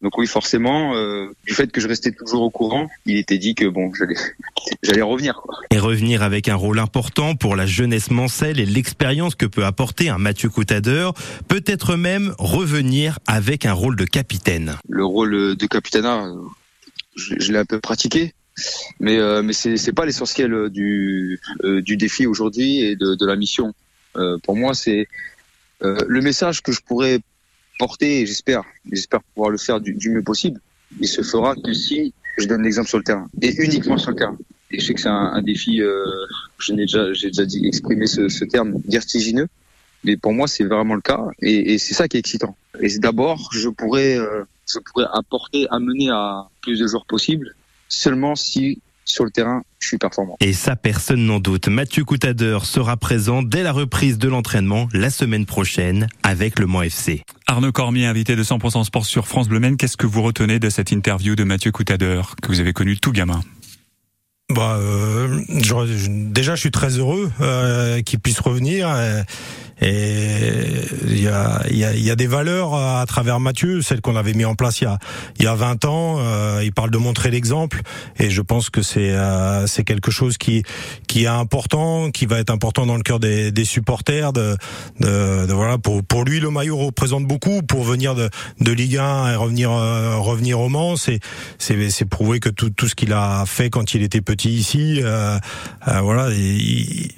donc 0.01 0.17
oui, 0.17 0.27
forcément, 0.27 0.95
euh, 0.95 1.27
du 1.45 1.53
fait 1.53 1.71
que 1.71 1.81
je 1.81 1.87
restais 1.87 2.11
toujours 2.11 2.41
au 2.41 2.49
courant, 2.49 2.89
il 3.05 3.17
était 3.17 3.37
dit 3.37 3.55
que 3.55 3.65
bon, 3.65 3.91
j'allais, 3.93 4.15
j'allais 4.83 5.01
revenir. 5.01 5.35
Quoi. 5.35 5.55
Et 5.71 5.79
revenir 5.79 6.23
avec 6.23 6.47
un 6.47 6.55
rôle 6.55 6.79
important 6.79 7.35
pour 7.35 7.55
la 7.55 7.65
jeunesse 7.65 8.11
mancelle 8.11 8.59
et 8.59 8.65
l'expérience 8.65 9.35
que 9.35 9.45
peut 9.45 9.65
apporter 9.65 10.09
un 10.09 10.17
Mathieu 10.17 10.49
Coutadeur, 10.49 11.13
peut-être 11.47 11.95
même 11.95 12.33
revenir 12.37 13.19
avec 13.27 13.65
un 13.65 13.73
rôle 13.73 13.95
de 13.95 14.05
capitaine. 14.05 14.77
Le 14.87 15.05
rôle 15.05 15.55
de 15.55 15.65
capitaine, 15.67 16.05
je, 17.15 17.35
je 17.37 17.51
l'ai 17.51 17.59
un 17.59 17.65
peu 17.65 17.79
pratiqué. 17.79 18.33
Mais 18.99 19.17
euh, 19.17 19.41
mais 19.41 19.53
c'est 19.53 19.77
c'est 19.77 19.93
pas 19.93 20.05
l'essentiel 20.05 20.69
du 20.69 21.39
euh, 21.63 21.81
du 21.81 21.97
défi 21.97 22.25
aujourd'hui 22.27 22.81
et 22.81 22.95
de, 22.95 23.15
de 23.15 23.25
la 23.25 23.35
mission. 23.35 23.73
Euh, 24.15 24.37
pour 24.43 24.55
moi, 24.55 24.73
c'est 24.73 25.07
euh, 25.83 25.97
le 26.07 26.21
message 26.21 26.61
que 26.61 26.71
je 26.71 26.81
pourrais 26.81 27.19
porter, 27.77 28.25
j'espère, 28.25 28.63
j'espère 28.91 29.21
pouvoir 29.33 29.51
le 29.51 29.57
faire 29.57 29.79
du, 29.79 29.93
du 29.93 30.09
mieux 30.09 30.23
possible. 30.23 30.59
Il 30.99 31.07
se 31.07 31.21
fera 31.21 31.55
que 31.55 31.73
si 31.73 32.13
je 32.37 32.45
donne 32.47 32.63
l'exemple 32.63 32.89
sur 32.89 32.97
le 32.97 33.03
terrain 33.03 33.29
et 33.41 33.53
uniquement 33.63 33.97
sur 33.97 34.11
le 34.11 34.17
terrain. 34.17 34.37
Et 34.71 34.79
je 34.79 34.85
sais 34.85 34.93
que 34.93 35.01
c'est 35.01 35.07
un, 35.09 35.31
un 35.33 35.41
défi, 35.41 35.81
euh, 35.81 36.03
je 36.57 36.73
n'ai 36.73 36.83
déjà, 36.83 37.11
j'ai 37.13 37.27
déjà 37.27 37.45
dit 37.45 37.65
exprimé 37.65 38.05
ce, 38.07 38.29
ce 38.29 38.45
terme 38.45 38.81
vertigineux, 38.87 39.47
mais 40.03 40.15
pour 40.17 40.33
moi 40.33 40.47
c'est 40.47 40.63
vraiment 40.63 40.95
le 40.95 41.01
cas 41.01 41.25
et, 41.41 41.73
et 41.73 41.77
c'est 41.77 41.93
ça 41.93 42.07
qui 42.07 42.17
est 42.17 42.19
excitant. 42.19 42.55
Et 42.79 42.89
d'abord, 42.99 43.49
je 43.51 43.69
pourrais, 43.69 44.17
euh, 44.17 44.43
je 44.71 44.79
pourrais 44.79 45.07
apporter, 45.13 45.65
amener 45.71 46.09
à 46.11 46.47
plus 46.61 46.79
de 46.79 46.87
joueurs 46.87 47.05
possibles 47.05 47.55
seulement 47.89 48.35
si 48.35 48.81
sur 49.09 49.25
le 49.25 49.31
terrain, 49.31 49.63
je 49.79 49.87
suis 49.87 49.97
performant. 49.97 50.37
Et 50.39 50.53
ça, 50.53 50.75
personne 50.75 51.25
n'en 51.25 51.39
doute. 51.39 51.67
Mathieu 51.67 52.05
Coutadeur 52.05 52.65
sera 52.65 52.95
présent 52.95 53.41
dès 53.41 53.63
la 53.63 53.71
reprise 53.71 54.17
de 54.17 54.29
l'entraînement 54.29 54.87
la 54.93 55.09
semaine 55.09 55.45
prochaine 55.45 56.07
avec 56.23 56.59
le 56.59 56.67
Mans 56.67 56.83
FC. 56.83 57.23
Arnaud 57.47 57.71
Cormier, 57.71 58.05
invité 58.05 58.35
de 58.35 58.43
100% 58.43 58.83
Sport 58.83 59.05
sur 59.05 59.27
France 59.27 59.49
Bleu 59.49 59.59
Maine, 59.59 59.77
qu'est-ce 59.77 59.97
que 59.97 60.05
vous 60.05 60.21
retenez 60.21 60.59
de 60.59 60.69
cette 60.69 60.91
interview 60.91 61.35
de 61.35 61.43
Mathieu 61.43 61.71
Coutadeur, 61.71 62.35
que 62.41 62.49
vous 62.49 62.59
avez 62.59 62.73
connu 62.73 62.97
tout 62.97 63.11
gamin? 63.11 63.41
Bah, 64.49 64.77
euh, 64.79 65.41
je, 65.61 66.07
déjà, 66.09 66.55
je 66.55 66.59
suis 66.59 66.71
très 66.71 66.97
heureux 66.97 67.31
euh, 67.39 68.01
qu'il 68.01 68.19
puisse 68.19 68.39
revenir. 68.39 68.89
Et, 68.99 69.23
et 69.81 70.27
il 71.07 71.21
y 71.21 71.27
a, 71.27 71.61
y, 71.69 71.83
a, 71.83 71.93
y 71.93 72.11
a, 72.11 72.15
des 72.15 72.27
valeurs 72.27 72.75
à 72.75 73.05
travers 73.05 73.39
Mathieu, 73.39 73.81
celles 73.81 74.01
qu'on 74.01 74.15
avait 74.15 74.33
mis 74.33 74.43
en 74.43 74.55
place 74.55 74.81
il 74.81 74.85
y 74.85 74.87
a, 74.87 74.99
il 75.39 75.45
y 75.45 75.47
a 75.47 75.55
20 75.55 75.85
ans. 75.85 76.17
Euh, 76.19 76.61
il 76.63 76.73
parle 76.73 76.91
de 76.91 76.97
montrer 76.97 77.31
l'exemple, 77.31 77.81
et 78.17 78.29
je 78.29 78.41
pense 78.41 78.69
que 78.69 78.81
c'est 78.81 79.11
euh, 79.11 79.67
c'est 79.67 79.83
quelque 79.83 80.11
chose 80.11 80.37
qui 80.37 80.63
qui 81.07 81.23
est 81.23 81.27
important, 81.27 82.11
qui 82.11 82.25
va 82.25 82.39
être 82.39 82.49
important 82.49 82.85
dans 82.85 82.97
le 82.97 83.03
cœur 83.03 83.19
des, 83.19 83.51
des 83.51 83.65
supporters. 83.65 84.33
De, 84.33 84.57
de, 84.99 85.45
de, 85.45 85.53
voilà, 85.53 85.77
pour 85.77 86.03
pour 86.03 86.25
lui, 86.25 86.39
le 86.39 86.49
maillot 86.49 86.77
représente 86.77 87.25
beaucoup. 87.25 87.61
Pour 87.61 87.83
venir 87.83 88.15
de, 88.15 88.29
de 88.59 88.71
Ligue 88.71 88.97
1 88.97 89.31
et 89.31 89.35
revenir 89.35 89.71
euh, 89.71 90.17
revenir 90.17 90.59
au 90.59 90.67
Mans, 90.67 90.97
c'est 90.97 91.19
c'est 91.57 92.05
prouver 92.05 92.39
que 92.39 92.49
tout 92.49 92.69
tout 92.69 92.87
ce 92.87 92.95
qu'il 92.95 93.13
a 93.13 93.45
fait 93.45 93.69
quand 93.69 93.93
il 93.93 94.03
était 94.03 94.21
petit 94.21 94.38
ici, 94.45 95.01
euh, 95.03 95.37
euh, 95.87 96.01
voilà. 96.01 96.29
Il, 96.31 97.11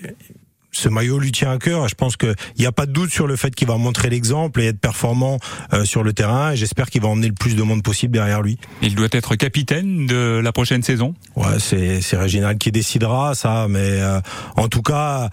ce 0.71 0.89
maillot 0.89 1.19
lui 1.19 1.31
tient 1.31 1.51
à 1.51 1.57
cœur. 1.57 1.87
Je 1.87 1.95
pense 1.95 2.17
qu'il 2.17 2.33
n'y 2.57 2.65
a 2.65 2.71
pas 2.71 2.85
de 2.85 2.91
doute 2.91 3.11
sur 3.11 3.27
le 3.27 3.35
fait 3.35 3.53
qu'il 3.53 3.67
va 3.67 3.77
montrer 3.77 4.09
l'exemple 4.09 4.61
et 4.61 4.67
être 4.67 4.79
performant 4.79 5.37
euh, 5.73 5.85
sur 5.85 6.03
le 6.03 6.13
terrain. 6.13 6.55
J'espère 6.55 6.89
qu'il 6.89 7.01
va 7.01 7.09
emmener 7.09 7.27
le 7.27 7.33
plus 7.33 7.55
de 7.55 7.63
monde 7.63 7.83
possible 7.83 8.13
derrière 8.13 8.41
lui. 8.41 8.57
Il 8.81 8.95
doit 8.95 9.09
être 9.11 9.35
capitaine 9.35 10.07
de 10.07 10.41
la 10.43 10.51
prochaine 10.51 10.83
saison. 10.83 11.13
Ouais, 11.35 11.59
c'est 11.59 12.01
c'est 12.01 12.17
Réginald 12.17 12.57
qui 12.57 12.71
décidera 12.71 13.35
ça, 13.35 13.67
mais 13.69 13.79
euh, 13.79 14.19
en 14.55 14.67
tout 14.67 14.81
cas, 14.81 15.29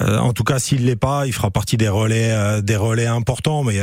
euh, 0.00 0.18
en 0.18 0.32
tout 0.32 0.44
cas, 0.44 0.58
s'il 0.58 0.84
l'est 0.84 0.96
pas, 0.96 1.26
il 1.26 1.32
fera 1.32 1.50
partie 1.50 1.76
des 1.76 1.88
relais 1.88 2.62
des 2.62 2.76
relais 2.76 3.06
importants. 3.06 3.64
Mais 3.64 3.80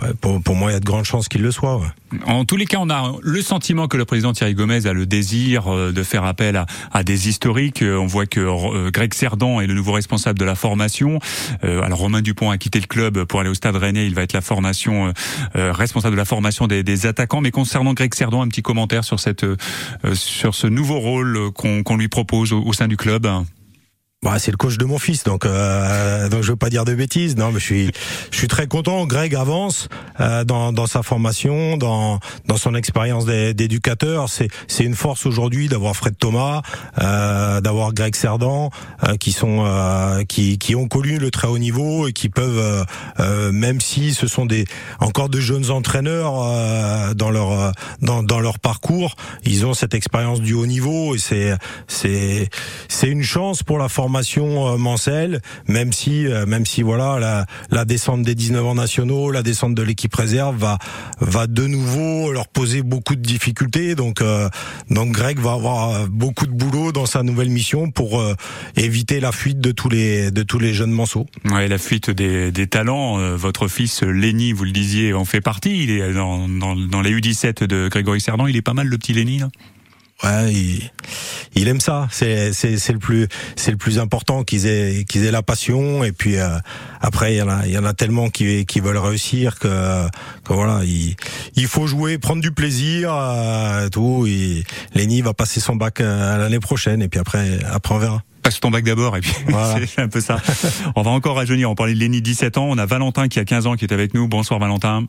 Ouais, 0.00 0.14
pour, 0.20 0.42
pour, 0.42 0.54
moi, 0.54 0.70
il 0.70 0.74
y 0.74 0.76
a 0.76 0.80
de 0.80 0.84
grandes 0.84 1.04
chances 1.04 1.28
qu'il 1.28 1.42
le 1.42 1.50
soit. 1.50 1.76
Ouais. 1.76 1.86
En 2.26 2.44
tous 2.44 2.56
les 2.56 2.66
cas, 2.66 2.78
on 2.80 2.90
a 2.90 3.12
le 3.20 3.42
sentiment 3.42 3.88
que 3.88 3.96
le 3.96 4.04
président 4.04 4.32
Thierry 4.32 4.54
Gomez 4.54 4.86
a 4.86 4.92
le 4.92 5.06
désir 5.06 5.68
de 5.68 6.02
faire 6.02 6.24
appel 6.24 6.56
à, 6.56 6.66
à 6.92 7.02
des 7.02 7.28
historiques. 7.28 7.82
On 7.82 8.06
voit 8.06 8.26
que 8.26 8.90
Greg 8.90 9.12
Cerdan 9.12 9.60
est 9.60 9.66
le 9.66 9.74
nouveau 9.74 9.92
responsable 9.92 10.38
de 10.38 10.44
la 10.44 10.54
formation. 10.54 11.18
Euh, 11.64 11.82
alors 11.82 11.98
Romain 11.98 12.22
Dupont 12.22 12.50
a 12.50 12.58
quitté 12.58 12.80
le 12.80 12.86
club 12.86 13.24
pour 13.24 13.40
aller 13.40 13.50
au 13.50 13.54
Stade 13.54 13.76
Rennais. 13.76 14.06
Il 14.06 14.14
va 14.14 14.22
être 14.22 14.32
la 14.32 14.40
formation 14.40 15.12
euh, 15.56 15.72
responsable 15.72 16.14
de 16.14 16.18
la 16.18 16.24
formation 16.24 16.66
des, 16.66 16.82
des, 16.82 17.06
attaquants. 17.06 17.40
Mais 17.40 17.50
concernant 17.50 17.94
Greg 17.94 18.14
Cerdan, 18.14 18.42
un 18.42 18.48
petit 18.48 18.62
commentaire 18.62 19.04
sur 19.04 19.20
cette 19.20 19.44
euh, 19.44 19.56
sur 20.14 20.54
ce 20.54 20.66
nouveau 20.66 20.98
rôle 20.98 21.52
qu'on 21.52 21.82
qu 21.82 21.96
lui 21.96 22.08
propose 22.08 22.52
au, 22.52 22.62
au 22.62 22.72
sein 22.72 22.88
du 22.88 22.96
club. 22.96 23.28
Bah, 24.24 24.40
c'est 24.40 24.50
le 24.50 24.56
coach 24.56 24.78
de 24.78 24.84
mon 24.84 24.98
fils, 24.98 25.22
donc 25.22 25.46
euh, 25.46 26.28
donc 26.28 26.42
je 26.42 26.50
veux 26.50 26.56
pas 26.56 26.70
dire 26.70 26.84
de 26.84 26.92
bêtises. 26.92 27.36
Non, 27.36 27.52
mais 27.52 27.60
je 27.60 27.64
suis 27.64 27.92
je 28.32 28.36
suis 28.36 28.48
très 28.48 28.66
content. 28.66 29.06
Greg 29.06 29.32
avance 29.36 29.88
euh, 30.18 30.42
dans 30.42 30.72
dans 30.72 30.88
sa 30.88 31.04
formation, 31.04 31.76
dans 31.76 32.18
dans 32.46 32.56
son 32.56 32.74
expérience 32.74 33.26
d'éducateur. 33.26 34.28
C'est 34.28 34.48
c'est 34.66 34.82
une 34.82 34.96
force 34.96 35.24
aujourd'hui 35.24 35.68
d'avoir 35.68 35.94
Fred 35.94 36.18
Thomas, 36.18 36.62
euh, 37.00 37.60
d'avoir 37.60 37.94
Greg 37.94 38.16
Cerdan, 38.16 38.70
euh, 39.04 39.14
qui 39.14 39.30
sont 39.30 39.62
euh, 39.64 40.24
qui 40.24 40.58
qui 40.58 40.74
ont 40.74 40.88
connu 40.88 41.18
le 41.18 41.30
très 41.30 41.46
haut 41.46 41.58
niveau 41.58 42.08
et 42.08 42.12
qui 42.12 42.28
peuvent 42.28 42.84
euh, 43.20 43.52
même 43.52 43.80
si 43.80 44.14
ce 44.14 44.26
sont 44.26 44.46
des 44.46 44.64
encore 44.98 45.28
de 45.28 45.38
jeunes 45.38 45.70
entraîneurs 45.70 47.14
dans 47.14 47.30
leur 47.30 47.70
dans 48.02 48.24
dans 48.24 48.40
leur 48.40 48.58
parcours, 48.58 49.14
ils 49.44 49.64
ont 49.64 49.74
cette 49.74 49.94
expérience 49.94 50.40
du 50.40 50.54
haut 50.54 50.66
niveau 50.66 51.14
et 51.14 51.18
c'est 51.18 51.56
c'est 51.86 52.50
c'est 52.88 53.08
une 53.08 53.22
chance 53.22 53.62
pour 53.62 53.78
la 53.78 53.88
formation 53.88 54.07
formation 54.08 54.72
euh, 54.72 54.78
Mancel, 54.78 55.42
même 55.66 55.92
si 55.92 56.26
euh, 56.26 56.46
même 56.46 56.64
si 56.64 56.80
voilà 56.80 57.46
la, 57.70 57.84
descente 57.84 58.22
des 58.22 58.34
19 58.34 58.64
ans 58.64 58.74
nationaux, 58.74 59.30
la 59.30 59.42
descente 59.42 59.74
de 59.74 59.82
l'équipe 59.82 60.14
réserve 60.14 60.56
va 60.56 60.78
va 61.20 61.46
de 61.46 61.66
nouveau 61.66 62.32
leur 62.32 62.48
poser 62.48 62.80
beaucoup 62.80 63.16
de 63.16 63.20
difficultés. 63.20 63.94
Donc 63.94 64.22
euh, 64.22 64.48
donc 64.88 65.12
Greg 65.12 65.38
va 65.40 65.52
avoir 65.52 66.08
beaucoup 66.08 66.46
de 66.46 66.52
boulot 66.52 66.90
dans 66.90 67.04
sa 67.04 67.22
nouvelle 67.22 67.50
mission 67.50 67.90
pour 67.90 68.24
éviter 68.76 69.20
la 69.20 69.30
fuite 69.30 69.60
de 69.60 69.72
tous 69.72 69.90
les 69.90 70.30
de 70.30 70.42
tous 70.42 70.58
les 70.58 70.72
jeunes 70.72 70.90
manceaux. 70.90 71.26
Ouais, 71.44 71.68
la 71.68 71.76
fuite 71.76 72.10
des, 72.10 72.66
talents. 72.66 73.18
votre 73.36 73.68
fils 73.68 74.02
Lenny, 74.02 74.52
vous 74.52 74.64
le 74.64 74.70
disiez, 74.70 75.12
en 75.12 75.26
fait 75.26 75.42
partie. 75.42 75.82
Il 75.82 75.90
est 75.90 76.14
dans, 76.14 76.48
dans, 76.48 76.74
dans 76.74 77.02
les 77.02 77.12
U17 77.12 77.64
de 77.64 77.88
Grégory 77.88 78.22
Cerdan. 78.22 78.48
Il 78.48 78.56
est 78.56 78.62
pas 78.62 78.74
mal 78.74 78.86
le 78.86 78.96
petit 78.96 79.12
Lenny. 79.12 79.42
Ouais, 80.24 80.52
il, 80.52 80.90
il, 81.54 81.68
aime 81.68 81.80
ça. 81.80 82.08
C'est 82.10 82.52
c'est 82.52 82.92
le 82.92 82.98
plus 82.98 83.28
c'est 83.54 83.70
le 83.70 83.76
plus 83.76 84.00
important 84.00 84.42
qu'ils 84.42 84.66
aient 84.66 85.04
qu'ils 85.08 85.24
aient 85.24 85.30
la 85.30 85.42
passion 85.42 86.02
et 86.02 86.10
puis 86.10 86.38
euh, 86.38 86.58
après 87.00 87.34
il 87.34 87.36
y 87.38 87.42
en 87.42 87.48
a 87.48 87.66
il 87.66 87.72
y 87.72 87.78
en 87.78 87.84
a 87.84 87.94
tellement 87.94 88.28
qui 88.28 88.66
qui 88.66 88.80
veulent 88.80 88.98
réussir 88.98 89.60
que 89.60 90.08
que 90.44 90.52
voilà 90.52 90.80
il 90.84 91.14
il 91.54 91.68
faut 91.68 91.86
jouer 91.86 92.18
prendre 92.18 92.42
du 92.42 92.50
plaisir 92.50 93.14
euh, 93.14 93.88
tout. 93.90 94.26
Et 94.26 94.64
Lenny 94.94 95.22
va 95.22 95.34
passer 95.34 95.60
son 95.60 95.76
bac 95.76 96.00
euh, 96.00 96.36
l'année 96.36 96.60
prochaine 96.60 97.00
et 97.00 97.08
puis 97.08 97.20
après 97.20 97.60
après 97.70 97.94
on 97.94 97.98
verra 97.98 98.22
passe 98.42 98.58
ton 98.58 98.70
bac 98.70 98.82
d'abord 98.84 99.16
et 99.16 99.20
puis 99.20 99.32
voilà. 99.48 99.78
c'est 99.86 100.02
un 100.02 100.08
peu 100.08 100.20
ça. 100.20 100.38
on 100.96 101.02
va 101.02 101.12
encore 101.12 101.36
rajeunir. 101.36 101.70
On 101.70 101.76
parlait 101.76 101.94
de 101.94 102.00
Lenny 102.00 102.22
17 102.22 102.58
ans. 102.58 102.66
On 102.68 102.78
a 102.78 102.86
Valentin 102.86 103.28
qui 103.28 103.38
a 103.38 103.44
15 103.44 103.68
ans 103.68 103.76
qui 103.76 103.84
est 103.84 103.92
avec 103.92 104.14
nous. 104.14 104.26
Bonsoir 104.26 104.58
Valentin. 104.58 105.06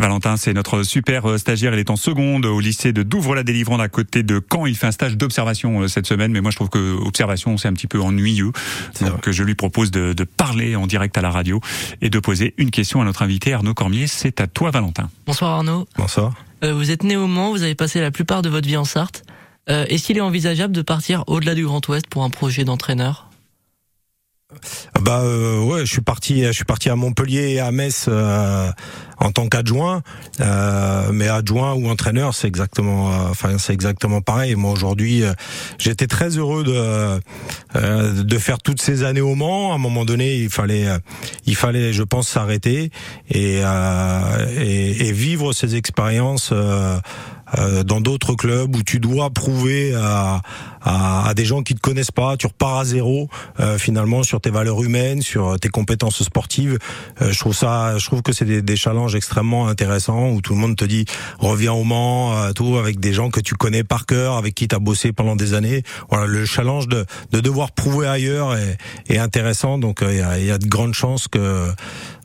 Valentin, 0.00 0.36
c'est 0.36 0.54
notre 0.54 0.82
super 0.82 1.28
euh, 1.28 1.38
stagiaire. 1.38 1.74
Il 1.74 1.78
est 1.78 1.90
en 1.90 1.96
seconde 1.96 2.46
au 2.46 2.58
lycée 2.58 2.92
de 2.92 3.02
Douvres-la-Délivrande 3.02 3.80
à 3.80 3.88
côté 3.88 4.22
de 4.22 4.40
Caen. 4.50 4.66
Il 4.66 4.74
fait 4.74 4.86
un 4.86 4.92
stage 4.92 5.16
d'observation 5.16 5.82
euh, 5.82 5.88
cette 5.88 6.06
semaine, 6.06 6.32
mais 6.32 6.40
moi 6.40 6.50
je 6.50 6.56
trouve 6.56 6.70
que 6.70 6.96
observation 7.04 7.56
c'est 7.58 7.68
un 7.68 7.74
petit 7.74 7.86
peu 7.86 8.00
ennuyeux. 8.00 8.52
Donc 9.00 9.30
je 9.30 9.42
lui 9.42 9.54
propose 9.54 9.90
de, 9.90 10.12
de, 10.12 10.24
parler 10.24 10.74
en 10.74 10.86
direct 10.86 11.16
à 11.18 11.22
la 11.22 11.30
radio 11.30 11.60
et 12.00 12.10
de 12.10 12.18
poser 12.18 12.54
une 12.56 12.70
question 12.70 13.02
à 13.02 13.04
notre 13.04 13.22
invité 13.22 13.52
Arnaud 13.52 13.74
Cormier. 13.74 14.06
C'est 14.06 14.40
à 14.40 14.46
toi 14.46 14.70
Valentin. 14.70 15.10
Bonsoir 15.26 15.52
Arnaud. 15.52 15.86
Bonsoir. 15.96 16.32
Euh, 16.64 16.74
vous 16.74 16.90
êtes 16.90 17.04
né 17.04 17.16
au 17.16 17.26
Mans, 17.26 17.50
vous 17.50 17.62
avez 17.62 17.74
passé 17.74 18.00
la 18.00 18.10
plupart 18.10 18.42
de 18.42 18.48
votre 18.48 18.66
vie 18.66 18.76
en 18.76 18.84
Sarthe. 18.84 19.22
Euh, 19.68 19.84
Est-ce 19.88 20.04
qu'il 20.04 20.16
est 20.16 20.22
envisageable 20.22 20.74
de 20.74 20.82
partir 20.82 21.24
au-delà 21.26 21.54
du 21.54 21.64
Grand 21.64 21.86
Ouest 21.88 22.06
pour 22.08 22.24
un 22.24 22.30
projet 22.30 22.64
d'entraîneur? 22.64 23.29
Bah 25.00 25.20
euh, 25.20 25.60
ouais, 25.60 25.80
je 25.80 25.92
suis 25.92 26.00
parti, 26.00 26.44
je 26.44 26.52
suis 26.52 26.64
parti 26.64 26.90
à 26.90 26.96
Montpellier 26.96 27.50
et 27.50 27.60
à 27.60 27.70
Metz 27.70 28.06
euh, 28.08 28.70
en 29.18 29.30
tant 29.32 29.48
qu'adjoint, 29.48 30.02
euh, 30.40 31.10
mais 31.12 31.28
adjoint 31.28 31.74
ou 31.74 31.88
entraîneur, 31.88 32.34
c'est 32.34 32.48
exactement, 32.48 33.10
euh, 33.10 33.28
enfin 33.30 33.58
c'est 33.58 33.72
exactement 33.72 34.20
pareil. 34.20 34.54
Moi 34.56 34.72
aujourd'hui, 34.72 35.22
euh, 35.22 35.32
j'étais 35.78 36.06
très 36.06 36.36
heureux 36.36 36.64
de 36.64 37.20
de 37.74 38.38
faire 38.38 38.58
toutes 38.58 38.82
ces 38.82 39.04
années 39.04 39.20
au 39.20 39.34
Mans. 39.34 39.72
À 39.72 39.76
un 39.76 39.78
moment 39.78 40.04
donné, 40.04 40.36
il 40.36 40.50
fallait, 40.50 40.86
il 41.46 41.54
fallait, 41.54 41.92
je 41.92 42.02
pense, 42.02 42.28
s'arrêter 42.28 42.90
et, 43.30 43.60
et, 43.60 45.08
et 45.08 45.12
vivre 45.12 45.52
ces 45.52 45.76
expériences 45.76 46.52
euh, 47.58 47.82
dans 47.82 48.00
d'autres 48.00 48.34
clubs 48.34 48.74
où 48.74 48.82
tu 48.82 49.00
dois 49.00 49.30
prouver 49.30 49.94
à, 49.94 50.40
à, 50.82 51.28
à, 51.28 51.34
des 51.34 51.44
gens 51.44 51.62
qui 51.62 51.74
te 51.74 51.80
connaissent 51.80 52.10
pas, 52.10 52.36
tu 52.36 52.46
repars 52.46 52.78
à 52.78 52.84
zéro 52.84 53.28
euh, 53.58 53.78
finalement 53.78 54.22
sur 54.22 54.40
tes 54.40 54.50
valeurs 54.50 54.82
humaines, 54.82 55.22
sur 55.22 55.58
tes 55.58 55.68
compétences 55.68 56.22
sportives. 56.22 56.78
Euh, 57.20 57.32
je 57.32 57.38
trouve 57.38 57.54
ça, 57.54 57.98
je 57.98 58.06
trouve 58.06 58.22
que 58.22 58.32
c'est 58.32 58.44
des, 58.44 58.62
des, 58.62 58.76
challenges 58.76 59.14
extrêmement 59.14 59.68
intéressants 59.68 60.30
où 60.30 60.40
tout 60.40 60.54
le 60.54 60.60
monde 60.60 60.76
te 60.76 60.84
dit 60.84 61.04
reviens 61.38 61.72
au 61.72 61.84
Mans, 61.84 62.36
euh, 62.36 62.52
tout 62.52 62.76
avec 62.76 63.00
des 63.00 63.12
gens 63.12 63.30
que 63.30 63.40
tu 63.40 63.54
connais 63.54 63.84
par 63.84 64.06
cœur, 64.06 64.36
avec 64.36 64.54
qui 64.54 64.68
tu 64.68 64.74
as 64.74 64.78
bossé 64.78 65.12
pendant 65.12 65.36
des 65.36 65.54
années. 65.54 65.82
Voilà, 66.10 66.26
le 66.26 66.44
challenge 66.44 66.88
de, 66.88 67.04
de 67.32 67.40
devoir 67.40 67.72
prouver 67.72 68.06
ailleurs 68.06 68.56
est, 68.56 68.78
est 69.08 69.18
intéressant, 69.18 69.78
donc 69.78 70.00
il 70.02 70.16
y 70.16 70.20
a, 70.20 70.38
y, 70.38 70.50
a, 70.50 70.58
de 70.58 70.66
grandes 70.66 70.94
chances 70.94 71.28
que 71.28 71.70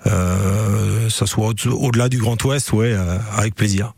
ça 0.06 1.26
soit 1.26 1.54
au-delà 1.66 2.10
du 2.10 2.20
Grand 2.20 2.42
Ouest, 2.44 2.72
ouais, 2.74 2.96
avec 3.36 3.56
plaisir. 3.56 3.94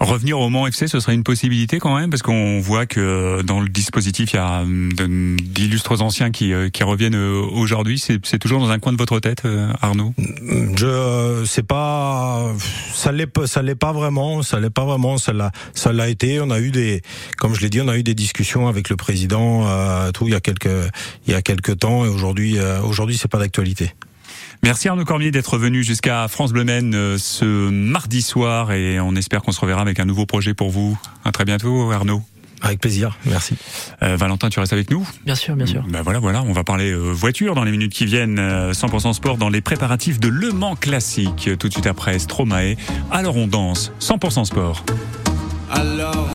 Revenir 0.00 0.40
au 0.40 0.48
Mans 0.48 0.66
FC, 0.66 0.88
ce 0.88 0.98
serait 0.98 1.14
une 1.14 1.24
possibilité 1.24 1.78
quand 1.78 1.96
même, 1.96 2.08
parce 2.08 2.22
qu'on 2.22 2.58
voit 2.60 2.86
que 2.86 3.42
dans 3.42 3.60
le 3.60 3.68
dispositif, 3.68 4.32
il 4.32 4.36
y 4.36 4.38
a 4.38 4.60
hum, 4.60 5.36
d'illustres 5.38 6.00
anciens 6.00 6.30
qui, 6.30 6.52
euh, 6.52 6.70
reviennent 6.80 7.14
euh, 7.14 7.42
aujourd'hui. 7.52 7.98
C'est 7.98 8.38
toujours 8.38 8.60
dans 8.60 8.70
un 8.70 8.78
coin 8.78 8.92
de 8.92 8.98
votre 8.98 9.20
tête, 9.20 9.42
euh, 9.44 9.70
Arnaud? 9.82 10.14
Je 10.76 11.44
sais 11.46 11.62
pas, 11.62 12.52
ça 12.94 13.12
l'est, 13.12 13.46
ça 13.46 13.62
l'est 13.62 13.74
pas 13.74 13.92
vraiment, 13.92 14.42
ça 14.42 14.58
l'est 14.58 14.70
pas 14.70 14.84
vraiment, 14.84 15.18
ça 15.18 15.32
l'a, 15.32 15.52
ça 15.74 15.92
l'a 15.92 16.08
été. 16.08 16.40
On 16.40 16.50
a 16.50 16.60
eu 16.60 16.70
des, 16.70 17.02
comme 17.38 17.54
je 17.54 17.60
l'ai 17.60 17.70
dit, 17.70 17.80
on 17.80 17.88
a 17.88 17.98
eu 17.98 18.02
des 18.02 18.14
discussions 18.14 18.68
avec 18.68 18.88
le 18.88 18.96
président, 18.96 19.66
euh, 19.66 20.10
tout 20.12 20.26
il 20.26 20.32
y 20.32 20.36
a 20.36 20.40
quelques, 20.40 20.68
il 21.26 21.32
y 21.32 21.34
a 21.34 21.42
quelques 21.42 21.78
temps, 21.78 22.04
et 22.04 22.08
aujourd'hui, 22.08 22.58
euh, 22.58 22.80
aujourd'hui, 22.82 23.16
c'est 23.16 23.30
pas 23.30 23.38
d'actualité. 23.38 23.92
Merci 24.62 24.88
Arnaud 24.88 25.04
Cormier 25.04 25.30
d'être 25.30 25.56
venu 25.58 25.82
jusqu'à 25.82 26.28
France 26.28 26.52
Bleu 26.52 26.64
Maine 26.64 27.16
ce 27.18 27.70
mardi 27.70 28.22
soir 28.22 28.72
et 28.72 29.00
on 29.00 29.14
espère 29.16 29.42
qu'on 29.42 29.52
se 29.52 29.60
reverra 29.60 29.80
avec 29.80 29.98
un 30.00 30.04
nouveau 30.04 30.26
projet 30.26 30.54
pour 30.54 30.70
vous. 30.70 30.98
À 31.24 31.32
très 31.32 31.44
bientôt 31.44 31.90
Arnaud. 31.92 32.22
Avec 32.62 32.78
plaisir, 32.78 33.16
merci. 33.24 33.54
Euh, 34.02 34.16
Valentin, 34.16 34.50
tu 34.50 34.60
restes 34.60 34.74
avec 34.74 34.90
nous 34.90 35.06
Bien 35.24 35.34
sûr, 35.34 35.56
bien 35.56 35.64
sûr. 35.64 35.82
Ben 35.88 36.02
voilà, 36.02 36.18
voilà, 36.18 36.42
on 36.42 36.52
va 36.52 36.62
parler 36.62 36.90
euh, 36.90 37.10
voiture 37.10 37.54
dans 37.54 37.64
les 37.64 37.70
minutes 37.70 37.92
qui 37.92 38.04
viennent. 38.04 38.38
Euh, 38.38 38.72
100% 38.72 39.14
sport 39.14 39.38
dans 39.38 39.48
les 39.48 39.62
préparatifs 39.62 40.20
de 40.20 40.28
Le 40.28 40.52
Mans 40.52 40.76
classique. 40.76 41.48
Tout 41.58 41.68
de 41.68 41.72
suite 41.72 41.86
après 41.86 42.18
Stromae. 42.18 42.74
Alors 43.10 43.36
on 43.36 43.46
danse. 43.46 43.92
100% 44.00 44.44
sport. 44.44 44.84
Alors 45.70 46.28